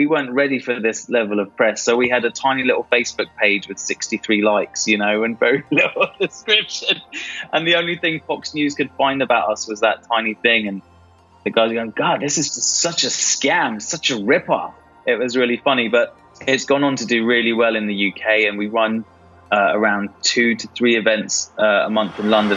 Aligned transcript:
we 0.00 0.06
weren't 0.06 0.30
ready 0.30 0.58
for 0.58 0.80
this 0.80 1.10
level 1.10 1.40
of 1.40 1.54
press. 1.56 1.82
So 1.82 1.94
we 1.94 2.08
had 2.08 2.24
a 2.24 2.30
tiny 2.30 2.64
little 2.64 2.84
Facebook 2.90 3.26
page 3.38 3.68
with 3.68 3.78
63 3.78 4.40
likes, 4.40 4.88
you 4.88 4.96
know, 4.96 5.24
and 5.24 5.38
very 5.38 5.62
little 5.70 6.06
description. 6.18 7.02
And 7.52 7.68
the 7.68 7.74
only 7.74 7.98
thing 7.98 8.22
Fox 8.26 8.54
News 8.54 8.74
could 8.74 8.90
find 8.92 9.20
about 9.20 9.50
us 9.50 9.68
was 9.68 9.80
that 9.80 10.04
tiny 10.10 10.32
thing. 10.32 10.68
And 10.68 10.80
the 11.44 11.50
guys 11.50 11.70
going, 11.70 11.90
God, 11.90 12.22
this 12.22 12.38
is 12.38 12.46
just 12.54 12.80
such 12.80 13.04
a 13.04 13.08
scam, 13.08 13.82
such 13.82 14.10
a 14.10 14.14
ripoff. 14.14 14.72
It 15.06 15.18
was 15.18 15.36
really 15.36 15.58
funny, 15.58 15.88
but 15.88 16.16
it's 16.46 16.64
gone 16.64 16.82
on 16.82 16.96
to 16.96 17.04
do 17.04 17.26
really 17.26 17.52
well 17.52 17.76
in 17.76 17.86
the 17.86 18.10
UK, 18.10 18.48
and 18.48 18.56
we 18.56 18.68
run 18.68 19.04
uh, 19.52 19.72
around 19.74 20.08
two 20.22 20.54
to 20.54 20.68
three 20.68 20.96
events 20.96 21.50
uh, 21.58 21.84
a 21.84 21.90
month 21.90 22.18
in 22.18 22.30
London. 22.30 22.56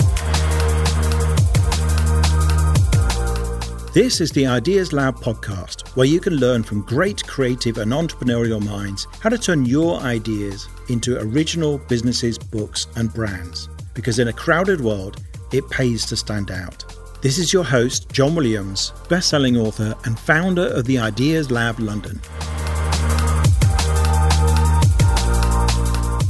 This 3.93 4.21
is 4.21 4.31
the 4.31 4.47
Ideas 4.47 4.91
Lab 4.91 5.17
podcast, 5.17 5.89
where 5.95 6.07
you 6.07 6.19
can 6.19 6.37
learn 6.37 6.63
from 6.63 6.81
great 6.81 7.23
creative 7.27 7.77
and 7.77 7.91
entrepreneurial 7.91 8.59
minds 8.59 9.05
how 9.19 9.29
to 9.29 9.37
turn 9.37 9.67
your 9.67 9.99
ideas 9.99 10.67
into 10.89 11.21
original 11.21 11.77
businesses, 11.77 12.39
books, 12.39 12.87
and 12.95 13.13
brands. 13.13 13.69
Because 13.93 14.17
in 14.17 14.29
a 14.29 14.33
crowded 14.33 14.81
world, 14.81 15.21
it 15.51 15.69
pays 15.69 16.07
to 16.07 16.17
stand 16.17 16.49
out. 16.49 16.83
This 17.21 17.37
is 17.37 17.53
your 17.53 17.63
host, 17.63 18.11
John 18.11 18.33
Williams, 18.33 18.93
best-selling 19.09 19.57
author 19.57 19.93
and 20.05 20.17
founder 20.17 20.69
of 20.69 20.85
the 20.85 20.97
Ideas 20.97 21.51
Lab 21.51 21.77
London. 21.77 22.19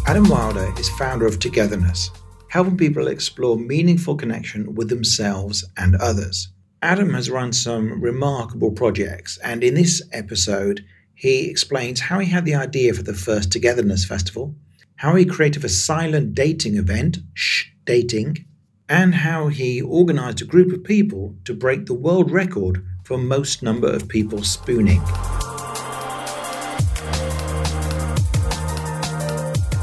Adam 0.05 0.27
Wilder 0.27 0.73
is 0.77 0.89
founder 0.97 1.25
of 1.25 1.39
Togetherness, 1.39 2.11
helping 2.49 2.75
people 2.75 3.07
explore 3.07 3.55
meaningful 3.55 4.17
connection 4.17 4.75
with 4.75 4.89
themselves 4.89 5.63
and 5.77 5.95
others. 5.95 6.49
Adam 6.83 7.13
has 7.13 7.29
run 7.29 7.53
some 7.53 8.01
remarkable 8.01 8.69
projects, 8.69 9.37
and 9.37 9.63
in 9.63 9.73
this 9.73 10.01
episode, 10.11 10.83
he 11.15 11.49
explains 11.49 12.01
how 12.01 12.19
he 12.19 12.29
had 12.29 12.43
the 12.43 12.55
idea 12.55 12.93
for 12.93 13.03
the 13.03 13.13
first 13.13 13.53
Togetherness 13.53 14.03
Festival, 14.03 14.53
how 14.97 15.16
he 15.16 15.23
created 15.23 15.63
a 15.63 15.69
silent 15.69 16.35
dating 16.35 16.75
event, 16.75 17.19
Shhh 17.33 17.67
Dating, 17.85 18.45
and 18.89 19.16
how 19.16 19.47
he 19.47 19.81
organized 19.81 20.41
a 20.41 20.45
group 20.45 20.73
of 20.73 20.83
people 20.83 21.38
to 21.45 21.53
break 21.53 21.85
the 21.85 21.93
world 21.93 22.30
record 22.30 22.86
for 23.05 23.17
most 23.17 23.63
number 23.63 23.89
of 23.89 24.09
people 24.09 24.43
spooning. 24.43 25.02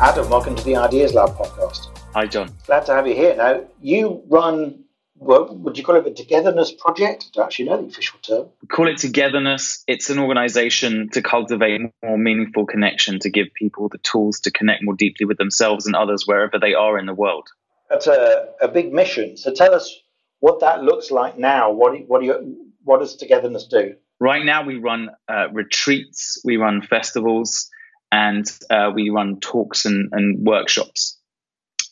Adam, 0.03 0.29
welcome 0.29 0.55
to 0.55 0.65
the 0.65 0.77
Ideas 0.77 1.15
Lab 1.15 1.31
podcast. 1.31 1.99
Hi, 2.13 2.27
John. 2.27 2.55
Glad 2.67 2.85
to 2.85 2.93
have 2.93 3.07
you 3.07 3.15
here. 3.15 3.35
Now, 3.37 3.65
you 3.81 4.23
run, 4.29 4.85
well, 5.21 5.55
would 5.55 5.79
you 5.79 5.85
call 5.85 5.97
it 5.97 6.05
the 6.05 6.11
Togetherness 6.11 6.73
Project? 6.73 7.27
I 7.27 7.31
don't 7.35 7.45
actually 7.45 7.67
know 7.67 7.83
the 7.83 7.89
official 7.89 8.19
term. 8.21 8.49
We 8.63 8.69
call 8.69 8.89
it 8.89 8.99
Togetherness. 8.99 9.85
It's 9.87 10.11
an 10.11 10.19
organization 10.19 11.11
to 11.11 11.23
cultivate 11.23 11.81
more 12.03 12.19
meaningful 12.19 12.67
connection, 12.67 13.21
to 13.21 13.31
give 13.31 13.49
people 13.55 13.89
the 13.89 13.99
tools 13.99 14.41
to 14.41 14.51
connect 14.51 14.83
more 14.83 14.95
deeply 14.95 15.27
with 15.27 15.39
themselves 15.39 15.87
and 15.87 15.95
others 15.95 16.27
wherever 16.27 16.59
they 16.59 16.75
are 16.75 16.99
in 16.99 17.07
the 17.07 17.15
world 17.15 17.49
that's 17.91 18.07
a, 18.07 18.47
a 18.63 18.69
big 18.69 18.93
mission. 18.93 19.37
So 19.37 19.53
tell 19.53 19.75
us 19.75 20.01
what 20.39 20.61
that 20.61 20.83
looks 20.83 21.11
like 21.11 21.37
now. 21.37 21.73
What 21.73 21.93
do, 21.93 22.05
what 22.07 22.21
do 22.21 22.27
you, 22.27 22.73
what 22.85 23.01
does 23.01 23.17
Togetherness 23.17 23.67
do? 23.67 23.97
Right 24.21 24.45
now, 24.45 24.65
we 24.65 24.77
run 24.77 25.11
uh, 25.29 25.49
retreats, 25.53 26.41
we 26.45 26.57
run 26.57 26.83
festivals, 26.83 27.69
and 28.13 28.45
uh, 28.71 28.91
we 28.95 29.11
run 29.11 29.41
talks 29.41 29.85
and, 29.85 30.11
and 30.13 30.47
workshops. 30.47 31.19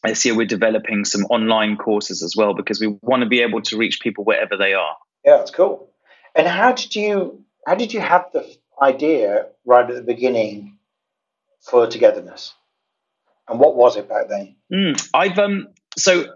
This 0.04 0.24
year, 0.24 0.36
we're 0.36 0.46
developing 0.46 1.04
some 1.04 1.24
online 1.24 1.76
courses 1.76 2.22
as 2.22 2.34
well 2.36 2.54
because 2.54 2.80
we 2.80 2.96
want 3.02 3.22
to 3.22 3.28
be 3.28 3.40
able 3.40 3.62
to 3.62 3.76
reach 3.76 4.00
people 4.00 4.24
wherever 4.24 4.56
they 4.56 4.74
are. 4.74 4.96
Yeah, 5.24 5.38
that's 5.38 5.50
cool. 5.50 5.90
And 6.34 6.46
how 6.46 6.72
did 6.72 6.94
you 6.94 7.44
how 7.66 7.74
did 7.74 7.92
you 7.92 8.00
have 8.00 8.26
the 8.32 8.46
idea 8.80 9.46
right 9.64 9.88
at 9.88 9.94
the 9.94 10.02
beginning 10.02 10.78
for 11.60 11.86
Togetherness? 11.86 12.54
And 13.48 13.58
what 13.58 13.74
was 13.76 13.96
it 13.96 14.08
back 14.08 14.28
then? 14.28 14.56
Mm, 14.72 15.08
I've 15.12 15.38
um 15.38 15.68
so 15.96 16.26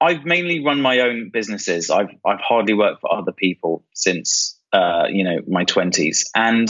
I've 0.00 0.24
mainly 0.24 0.64
run 0.64 0.80
my 0.80 1.00
own 1.00 1.30
businesses. 1.32 1.90
I've 1.90 2.10
I've 2.24 2.40
hardly 2.40 2.74
worked 2.74 3.00
for 3.00 3.14
other 3.14 3.32
people 3.32 3.84
since 3.94 4.58
uh, 4.72 5.04
you 5.08 5.24
know 5.24 5.40
my 5.46 5.64
twenties, 5.64 6.30
and 6.34 6.68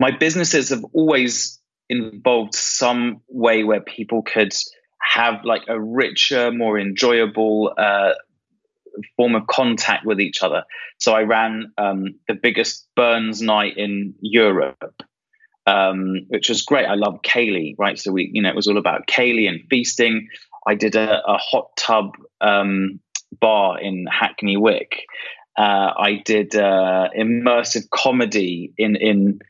my 0.00 0.10
businesses 0.10 0.70
have 0.70 0.84
always 0.92 1.60
involved 1.88 2.54
some 2.54 3.22
way 3.28 3.64
where 3.64 3.80
people 3.80 4.22
could 4.22 4.52
have 5.14 5.44
like 5.44 5.62
a 5.68 5.80
richer, 5.80 6.50
more 6.52 6.78
enjoyable 6.78 7.72
uh, 7.76 8.12
form 9.16 9.34
of 9.34 9.46
contact 9.46 10.04
with 10.04 10.20
each 10.20 10.42
other. 10.42 10.64
So 10.98 11.14
I 11.14 11.22
ran 11.22 11.72
um, 11.78 12.14
the 12.26 12.34
biggest 12.34 12.86
Burns 12.96 13.40
night 13.40 13.76
in 13.76 14.14
Europe. 14.20 15.02
Um, 15.66 16.22
which 16.28 16.48
was 16.48 16.62
great. 16.62 16.86
I 16.86 16.94
love 16.94 17.20
ceilidh, 17.22 17.74
right? 17.78 17.98
So 17.98 18.10
we, 18.10 18.30
you 18.32 18.40
know, 18.40 18.48
it 18.48 18.56
was 18.56 18.68
all 18.68 18.78
about 18.78 19.06
ceilidh 19.06 19.48
and 19.48 19.60
feasting. 19.68 20.28
I 20.66 20.74
did 20.74 20.96
a, 20.96 21.20
a 21.26 21.36
hot 21.36 21.76
tub 21.76 22.16
um, 22.40 23.00
bar 23.38 23.78
in 23.78 24.06
Hackney 24.10 24.56
Wick. 24.56 25.04
Uh, 25.58 25.92
I 25.98 26.22
did 26.24 26.54
uh, 26.54 27.08
immersive 27.18 27.90
comedy 27.90 28.72
in 28.78 28.96
in. 28.96 29.40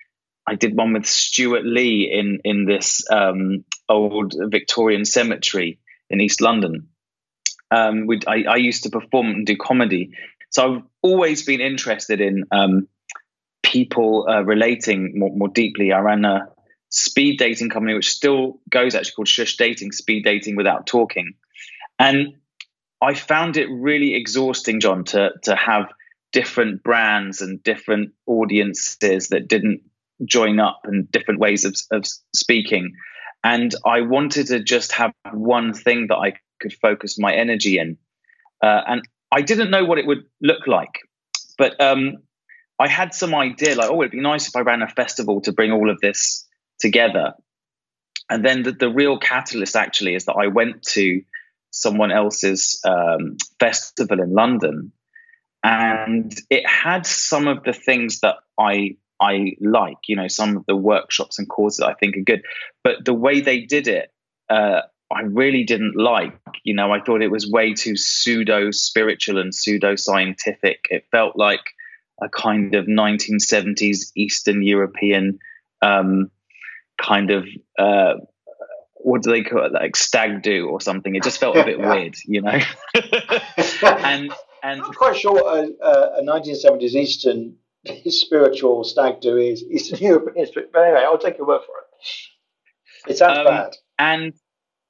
I 0.49 0.55
did 0.55 0.75
one 0.75 0.95
with 0.95 1.07
Stewart 1.07 1.65
Lee 1.65 2.11
in 2.11 2.41
in 2.43 2.65
this 2.65 3.05
um, 3.11 3.65
old 3.89 4.35
Victorian 4.51 5.05
cemetery 5.05 5.79
in 6.09 6.21
East 6.21 6.41
London. 6.41 6.89
Um, 7.71 8.09
I, 8.27 8.45
I, 8.49 8.57
used 8.57 8.85
to 8.85 8.89
perform 8.89 9.29
and 9.29 9.47
do 9.47 9.55
comedy, 9.55 10.13
so 10.49 10.77
I've 10.77 10.83
always 11.03 11.45
been 11.45 11.61
interested 11.61 12.23
in 12.23 12.45
um, 12.51 12.89
people 13.63 14.27
uh, 14.27 14.43
relating 14.43 15.19
more, 15.19 15.37
more 15.37 15.49
deeply. 15.49 15.93
I 15.93 16.01
ran 16.01 16.25
a 16.25 16.49
speed 16.89 17.39
dating 17.39 17.69
company, 17.69 17.93
which 17.93 18.09
still 18.09 18.59
goes 18.71 18.95
actually 18.95 19.13
called 19.13 19.29
Shush 19.29 19.59
Dating, 19.59 19.93
speed 19.93 20.25
dating 20.25 20.57
without 20.57 20.87
talking. 20.87 21.35
And 21.99 22.37
I 23.03 23.13
found 23.13 23.59
it 23.59 23.69
really 23.71 24.15
exhausting, 24.15 24.81
John, 24.81 25.05
to 25.13 25.33
to 25.43 25.55
have 25.55 25.93
different 26.33 26.83
brands 26.83 27.43
and 27.43 27.63
different 27.63 28.13
audiences 28.27 29.29
that 29.29 29.47
didn't 29.47 29.83
join 30.25 30.61
up 30.61 30.81
and 30.85 31.11
different 31.11 31.41
ways 31.41 31.65
of, 31.65 31.77
of 31.91 32.05
speaking. 32.35 32.95
And 33.45 33.75
I 33.87 34.01
wanted 34.01 34.49
to 34.49 34.61
just 34.63 34.93
have 34.93 35.13
one 35.33 35.73
thing 35.73 36.09
that 36.09 36.17
I 36.17 36.35
could 36.61 36.73
focus 36.73 37.19
my 37.19 37.33
energy 37.33 37.79
in. 37.79 37.97
Uh, 38.63 38.83
and 38.87 39.03
I 39.31 39.43
didn't 39.43 39.71
know 39.71 39.85
what 39.85 39.99
it 39.99 40.07
would 40.07 40.25
look 40.41 40.67
like. 40.67 41.01
But 41.57 41.81
um, 41.81 42.19
I 42.79 42.89
had 42.89 43.15
some 43.15 43.35
idea 43.35 43.77
like, 43.77 43.91
oh, 43.91 44.01
it'd 44.03 44.13
be 44.13 44.21
nice 44.21 44.49
if 44.49 44.57
I 44.57 44.61
ran 44.61 44.83
a 44.83 44.89
festival 44.89 45.41
to 45.43 45.53
bring 45.53 45.73
all 45.73 45.91
of 45.91 46.01
this 46.01 46.47
together. 46.81 47.35
And 48.31 48.45
then 48.45 48.63
the, 48.63 48.73
the 48.73 48.91
real 48.91 49.19
catalyst 49.19 49.77
actually 49.77 50.15
is 50.15 50.27
that 50.27 50.35
I 50.35 50.49
went 50.49 50.83
to 50.95 51.23
someone 51.71 52.13
else's 52.13 52.81
um, 52.85 53.37
festival 53.59 54.21
in 54.21 54.33
London, 54.33 54.93
and 55.63 56.35
it 56.51 56.67
had 56.67 57.07
some 57.07 57.49
of 57.49 57.65
the 57.65 57.73
things 57.73 58.21
that 58.21 58.37
I 58.59 58.97
I 59.21 59.57
like. 59.61 59.99
You 60.07 60.17
know, 60.17 60.29
some 60.29 60.57
of 60.57 60.67
the 60.67 60.77
workshops 60.77 61.39
and 61.39 61.49
courses 61.49 61.81
I 61.81 61.95
think 61.95 62.17
are 62.17 62.23
good, 62.23 62.43
but 62.85 63.05
the 63.05 63.15
way 63.15 63.41
they 63.41 63.61
did 63.61 63.89
it, 63.89 64.13
uh, 64.49 64.83
I 65.11 65.23
really 65.23 65.65
didn't 65.65 65.97
like. 65.97 66.39
You 66.65 66.75
know, 66.75 66.93
I 66.93 67.01
thought 67.01 67.23
it 67.23 67.31
was 67.31 67.51
way 67.51 67.75
too 67.75 67.97
pseudo 67.97 68.71
spiritual 68.71 69.39
and 69.39 69.55
pseudo 69.55 69.97
scientific. 69.97 70.87
It 70.91 71.07
felt 71.11 71.37
like 71.37 71.63
a 72.21 72.29
kind 72.29 72.75
of 72.75 72.87
1970s 72.87 74.13
Eastern 74.17 74.63
European 74.63 75.39
um, 75.81 76.31
kind 77.01 77.31
of 77.31 77.47
uh, 77.79 78.15
what 78.97 79.23
do 79.23 79.31
they 79.31 79.43
call 79.43 79.65
it, 79.65 79.73
like 79.73 79.97
stag 79.97 80.43
do 80.43 80.69
or 80.69 80.81
something. 80.81 81.15
It 81.15 81.23
just 81.23 81.39
felt 81.39 81.57
a 81.57 81.65
bit 81.65 81.79
weird, 81.79 82.17
you 82.25 82.43
know. 82.43 82.59
and 83.83 84.33
and 84.63 84.83
I'm 84.83 84.93
quite 84.93 85.17
sure 85.17 85.39
a, 85.39 86.19
a 86.19 86.23
1970s 86.23 86.95
Eastern 86.95 87.57
spiritual 88.11 88.85
stag 88.85 89.21
do 89.21 89.37
is 89.37 89.63
Eastern 89.63 89.99
European, 90.07 90.47
but 90.73 90.83
anyway, 90.83 91.05
I'll 91.05 91.19
take 91.19 91.39
your 91.39 91.47
word 91.47 91.63
for 91.67 91.75
it. 91.79 93.13
It 93.13 93.19
sounds 93.19 93.39
um, 93.39 93.45
bad. 93.45 93.77
And 93.99 94.33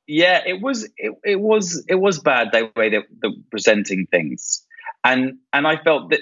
yeah, 0.06 0.42
it 0.46 0.60
was 0.60 0.88
it, 0.96 1.12
it 1.24 1.40
was 1.40 1.84
it 1.88 1.96
was 1.96 2.18
bad 2.18 2.48
the 2.52 2.70
way 2.76 2.90
they 2.90 2.98
were 2.98 3.34
presenting 3.50 4.06
things, 4.06 4.64
and 5.04 5.38
and 5.52 5.66
I 5.66 5.76
felt 5.76 6.10
that 6.10 6.20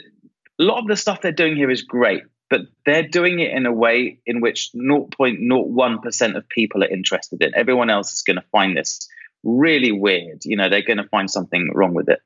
a 0.58 0.62
lot 0.62 0.79
of 0.79 0.88
the 0.88 0.96
stuff 0.96 1.20
they're 1.20 1.32
doing 1.32 1.56
here 1.56 1.70
is 1.70 1.82
great, 1.82 2.23
but 2.50 2.62
they're 2.85 3.06
doing 3.06 3.40
it 3.40 3.52
in 3.52 3.67
a 3.67 3.73
way 3.73 4.19
in 4.26 4.40
which 4.40 4.70
0.01% 4.75 6.37
of 6.37 6.49
people 6.49 6.82
are 6.82 6.88
interested 6.88 7.43
in. 7.43 7.55
Everyone 7.55 7.90
else 7.90 8.12
is 8.12 8.23
going 8.23 8.37
to 8.37 8.44
find 8.50 8.76
this 8.76 9.08
really 9.43 9.93
weird. 9.93 10.44
You 10.44 10.56
know, 10.56 10.69
they're 10.69 10.82
going 10.82 10.96
to 10.96 11.08
find 11.08 11.31
something 11.31 11.70
wrong 11.75 11.94
with 11.94 12.08
it. 12.08 12.20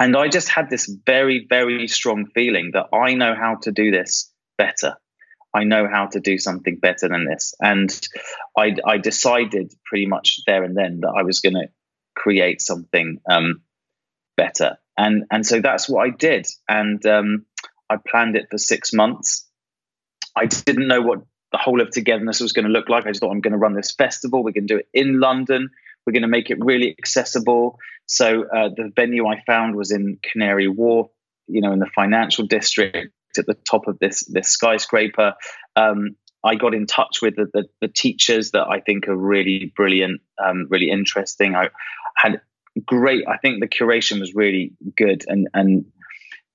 And 0.00 0.16
I 0.16 0.28
just 0.28 0.48
had 0.48 0.70
this 0.70 0.90
very, 1.04 1.46
very 1.46 1.86
strong 1.86 2.26
feeling 2.34 2.70
that 2.72 2.86
I 2.92 3.12
know 3.12 3.34
how 3.34 3.56
to 3.62 3.70
do 3.70 3.90
this 3.90 4.32
better. 4.56 4.96
I 5.54 5.64
know 5.64 5.86
how 5.92 6.06
to 6.06 6.20
do 6.20 6.38
something 6.38 6.76
better 6.76 7.06
than 7.06 7.26
this. 7.26 7.52
And 7.60 7.90
I, 8.56 8.76
I 8.86 8.96
decided 8.96 9.74
pretty 9.84 10.06
much 10.06 10.40
there 10.46 10.64
and 10.64 10.74
then 10.74 11.00
that 11.00 11.12
I 11.14 11.22
was 11.22 11.40
going 11.40 11.54
to 11.54 11.68
create 12.16 12.62
something 12.62 13.20
um, 13.30 13.60
better. 14.38 14.78
And, 14.96 15.24
and 15.30 15.44
so 15.44 15.60
that's 15.60 15.86
what 15.86 16.06
I 16.06 16.10
did. 16.10 16.46
And 16.66 17.04
um, 17.04 17.44
I 17.90 17.96
planned 17.96 18.36
it 18.36 18.46
for 18.50 18.56
six 18.56 18.94
months. 18.94 19.46
I 20.34 20.46
didn't 20.46 20.88
know 20.88 21.02
what 21.02 21.18
the 21.52 21.58
whole 21.58 21.82
of 21.82 21.90
togetherness 21.90 22.40
was 22.40 22.52
going 22.52 22.64
to 22.64 22.70
look 22.70 22.88
like. 22.88 23.04
I 23.04 23.10
just 23.10 23.20
thought 23.20 23.32
I'm 23.32 23.40
going 23.42 23.52
to 23.52 23.58
run 23.58 23.74
this 23.74 23.90
festival. 23.90 24.42
We're 24.42 24.52
going 24.52 24.66
to 24.66 24.74
do 24.74 24.78
it 24.78 24.88
in 24.94 25.20
London. 25.20 25.70
We're 26.06 26.12
going 26.12 26.22
to 26.22 26.28
make 26.28 26.50
it 26.50 26.58
really 26.60 26.94
accessible. 26.98 27.78
So 28.06 28.44
uh, 28.44 28.70
the 28.74 28.90
venue 28.94 29.26
I 29.26 29.42
found 29.46 29.76
was 29.76 29.90
in 29.90 30.18
Canary 30.22 30.68
Wharf, 30.68 31.08
you 31.46 31.60
know, 31.60 31.72
in 31.72 31.78
the 31.78 31.90
financial 31.94 32.46
district 32.46 33.12
at 33.38 33.46
the 33.46 33.54
top 33.54 33.86
of 33.86 33.98
this 34.00 34.24
this 34.26 34.48
skyscraper. 34.48 35.34
Um, 35.76 36.16
I 36.42 36.54
got 36.54 36.74
in 36.74 36.86
touch 36.86 37.18
with 37.20 37.36
the, 37.36 37.46
the, 37.52 37.64
the, 37.82 37.88
teachers 37.88 38.52
that 38.52 38.66
I 38.66 38.80
think 38.80 39.08
are 39.08 39.16
really 39.16 39.72
brilliant, 39.76 40.22
um, 40.42 40.66
really 40.70 40.90
interesting. 40.90 41.54
I 41.54 41.68
had 42.16 42.40
great. 42.86 43.24
I 43.28 43.36
think 43.36 43.60
the 43.60 43.68
curation 43.68 44.20
was 44.20 44.34
really 44.34 44.72
good, 44.96 45.24
and 45.28 45.48
and 45.54 45.84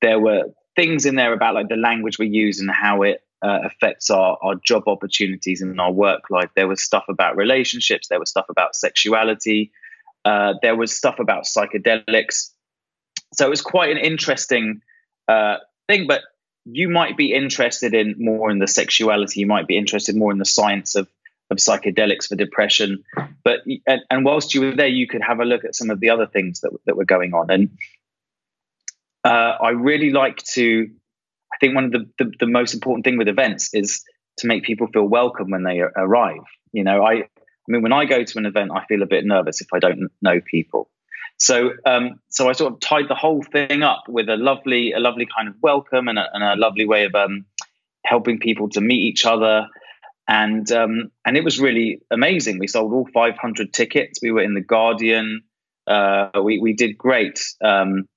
there 0.01 0.19
were 0.19 0.43
things 0.75 1.05
in 1.05 1.15
there 1.15 1.33
about 1.33 1.55
like 1.55 1.69
the 1.69 1.75
language 1.75 2.17
we 2.17 2.27
use 2.27 2.59
and 2.59 2.69
how 2.69 3.03
it 3.03 3.21
uh, 3.45 3.59
affects 3.63 4.09
our, 4.09 4.37
our 4.41 4.55
job 4.55 4.87
opportunities 4.87 5.61
and 5.61 5.79
our 5.79 5.91
work 5.91 6.31
life. 6.31 6.49
There 6.55 6.67
was 6.67 6.81
stuff 6.83 7.05
about 7.09 7.37
relationships, 7.37 8.07
there 8.07 8.19
was 8.19 8.29
stuff 8.29 8.47
about 8.49 8.75
sexuality, 8.75 9.71
uh, 10.23 10.55
there 10.63 10.75
was 10.75 10.95
stuff 10.95 11.19
about 11.19 11.43
psychedelics. 11.43 12.49
So 13.35 13.45
it 13.45 13.49
was 13.49 13.61
quite 13.61 13.91
an 13.91 13.97
interesting 13.97 14.81
uh, 15.27 15.57
thing, 15.87 16.07
but 16.07 16.21
you 16.65 16.89
might 16.89 17.15
be 17.17 17.33
interested 17.33 17.93
in 17.93 18.15
more 18.17 18.49
in 18.49 18.57
the 18.57 18.67
sexuality, 18.67 19.41
you 19.41 19.47
might 19.47 19.67
be 19.67 19.77
interested 19.77 20.15
more 20.15 20.31
in 20.31 20.39
the 20.39 20.45
science 20.45 20.95
of 20.95 21.07
of 21.51 21.57
psychedelics 21.57 22.27
for 22.27 22.35
depression. 22.35 23.03
But 23.43 23.59
and, 23.85 24.01
and, 24.09 24.25
whilst 24.25 24.55
you 24.55 24.61
were 24.61 24.75
there, 24.75 24.87
you 24.87 25.07
could 25.07 25.21
have 25.21 25.39
a 25.39 25.45
look 25.45 25.63
at 25.63 25.75
some 25.75 25.91
of 25.91 25.99
the 25.99 26.09
other 26.09 26.25
things 26.25 26.61
that 26.61 26.71
that 26.87 26.97
were 26.97 27.05
going 27.05 27.35
on. 27.35 27.51
And 27.51 27.69
uh, 29.23 29.57
I 29.61 29.69
really 29.69 30.09
like 30.09 30.37
to 30.55 30.89
I 31.53 31.57
think 31.59 31.75
one 31.75 31.85
of 31.85 31.91
the, 31.91 32.09
the, 32.19 32.31
the 32.41 32.47
most 32.47 32.73
important 32.73 33.05
thing 33.05 33.17
with 33.17 33.27
events 33.27 33.73
is 33.73 34.03
to 34.37 34.47
make 34.47 34.63
people 34.63 34.87
feel 34.87 35.05
welcome 35.05 35.49
when 35.49 35.63
they 35.63 35.79
arrive. 35.79 36.43
You 36.73 36.83
know, 36.83 37.03
I 37.03 37.23
I 37.67 37.71
mean, 37.71 37.81
when 37.81 37.93
I 37.93 38.05
go 38.05 38.23
to 38.23 38.37
an 38.37 38.45
event, 38.45 38.71
I 38.73 38.85
feel 38.85 39.01
a 39.01 39.07
bit 39.07 39.25
nervous 39.25 39.61
if 39.61 39.67
I 39.73 39.79
don't 39.79 40.11
know 40.21 40.39
people. 40.39 40.89
So, 41.37 41.71
um, 41.85 42.19
so 42.29 42.47
I 42.47 42.53
sort 42.53 42.73
of 42.73 42.79
tied 42.79 43.09
the 43.09 43.15
whole 43.15 43.43
thing 43.43 43.81
up 43.81 44.03
with 44.07 44.29
a 44.29 44.37
lovely, 44.37 44.93
a 44.93 44.99
lovely 44.99 45.27
kind 45.35 45.49
of 45.49 45.55
welcome 45.61 46.07
and 46.07 46.17
a, 46.17 46.27
and 46.33 46.43
a 46.43 46.55
lovely 46.55 46.85
way 46.85 47.05
of 47.05 47.15
um, 47.15 47.45
helping 48.05 48.39
people 48.39 48.69
to 48.69 48.81
meet 48.81 49.01
each 49.01 49.25
other, 49.25 49.67
and 50.27 50.71
um, 50.71 51.11
and 51.25 51.37
it 51.37 51.43
was 51.43 51.59
really 51.59 52.01
amazing. 52.09 52.57
We 52.59 52.67
sold 52.67 52.93
all 52.93 53.07
500 53.13 53.73
tickets. 53.73 54.19
We 54.21 54.31
were 54.31 54.43
in 54.43 54.53
the 54.53 54.61
Guardian. 54.61 55.43
Uh, 55.87 56.29
we 56.41 56.59
we 56.59 56.73
did 56.73 56.97
great. 56.97 57.43
Um, 57.63 58.07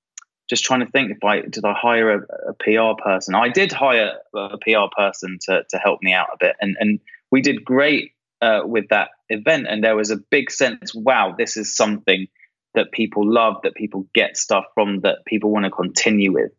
just 0.49 0.63
trying 0.63 0.79
to 0.79 0.91
think 0.91 1.11
if 1.11 1.23
I 1.23 1.41
did 1.41 1.63
I 1.63 1.73
hire 1.73 2.11
a, 2.11 2.49
a, 2.49 2.53
PR 2.53 3.01
person. 3.01 3.35
I 3.35 3.49
did 3.49 3.71
hire 3.71 4.13
a 4.35 4.57
PR 4.57 4.93
person 4.95 5.37
to 5.43 5.63
to 5.69 5.77
help 5.77 6.01
me 6.01 6.13
out 6.13 6.27
a 6.33 6.37
bit, 6.39 6.55
and 6.59 6.75
and 6.79 6.99
we 7.31 7.41
did 7.41 7.63
great 7.63 8.13
uh, 8.41 8.61
with 8.65 8.89
that 8.89 9.09
event. 9.29 9.67
And 9.69 9.83
there 9.83 9.95
was 9.95 10.11
a 10.11 10.17
big 10.17 10.51
sense, 10.51 10.93
wow, 10.93 11.35
this 11.37 11.57
is 11.57 11.75
something 11.75 12.27
that 12.73 12.91
people 12.91 13.29
love, 13.29 13.57
that 13.63 13.75
people 13.75 14.07
get 14.13 14.37
stuff 14.37 14.65
from, 14.73 15.01
that 15.01 15.25
people 15.25 15.51
want 15.51 15.65
to 15.65 15.71
continue 15.71 16.31
with. 16.31 16.51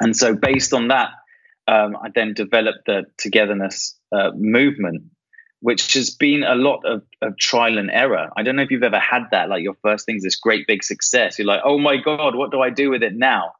And 0.00 0.16
so, 0.16 0.34
based 0.34 0.72
on 0.72 0.88
that, 0.88 1.10
um, 1.66 1.96
I 1.96 2.08
then 2.14 2.34
developed 2.34 2.86
the 2.86 3.04
togetherness 3.18 3.98
uh, 4.12 4.30
movement, 4.34 5.04
which 5.60 5.94
has 5.94 6.10
been 6.10 6.42
a 6.42 6.54
lot 6.54 6.84
of, 6.84 7.02
of, 7.20 7.36
trial 7.36 7.78
and 7.78 7.90
error. 7.90 8.30
I 8.36 8.42
don't 8.42 8.56
know 8.56 8.62
if 8.62 8.70
you've 8.70 8.82
ever 8.82 8.98
had 8.98 9.24
that, 9.30 9.48
like 9.48 9.62
your 9.62 9.76
first 9.82 10.06
thing 10.06 10.16
is 10.16 10.22
this 10.22 10.36
great 10.36 10.66
big 10.66 10.82
success. 10.82 11.38
You're 11.38 11.46
like, 11.46 11.60
oh 11.64 11.78
my 11.78 11.98
God, 11.98 12.34
what 12.34 12.50
do 12.50 12.60
I 12.60 12.70
do 12.70 12.90
with 12.90 13.02
it 13.02 13.14
now? 13.14 13.52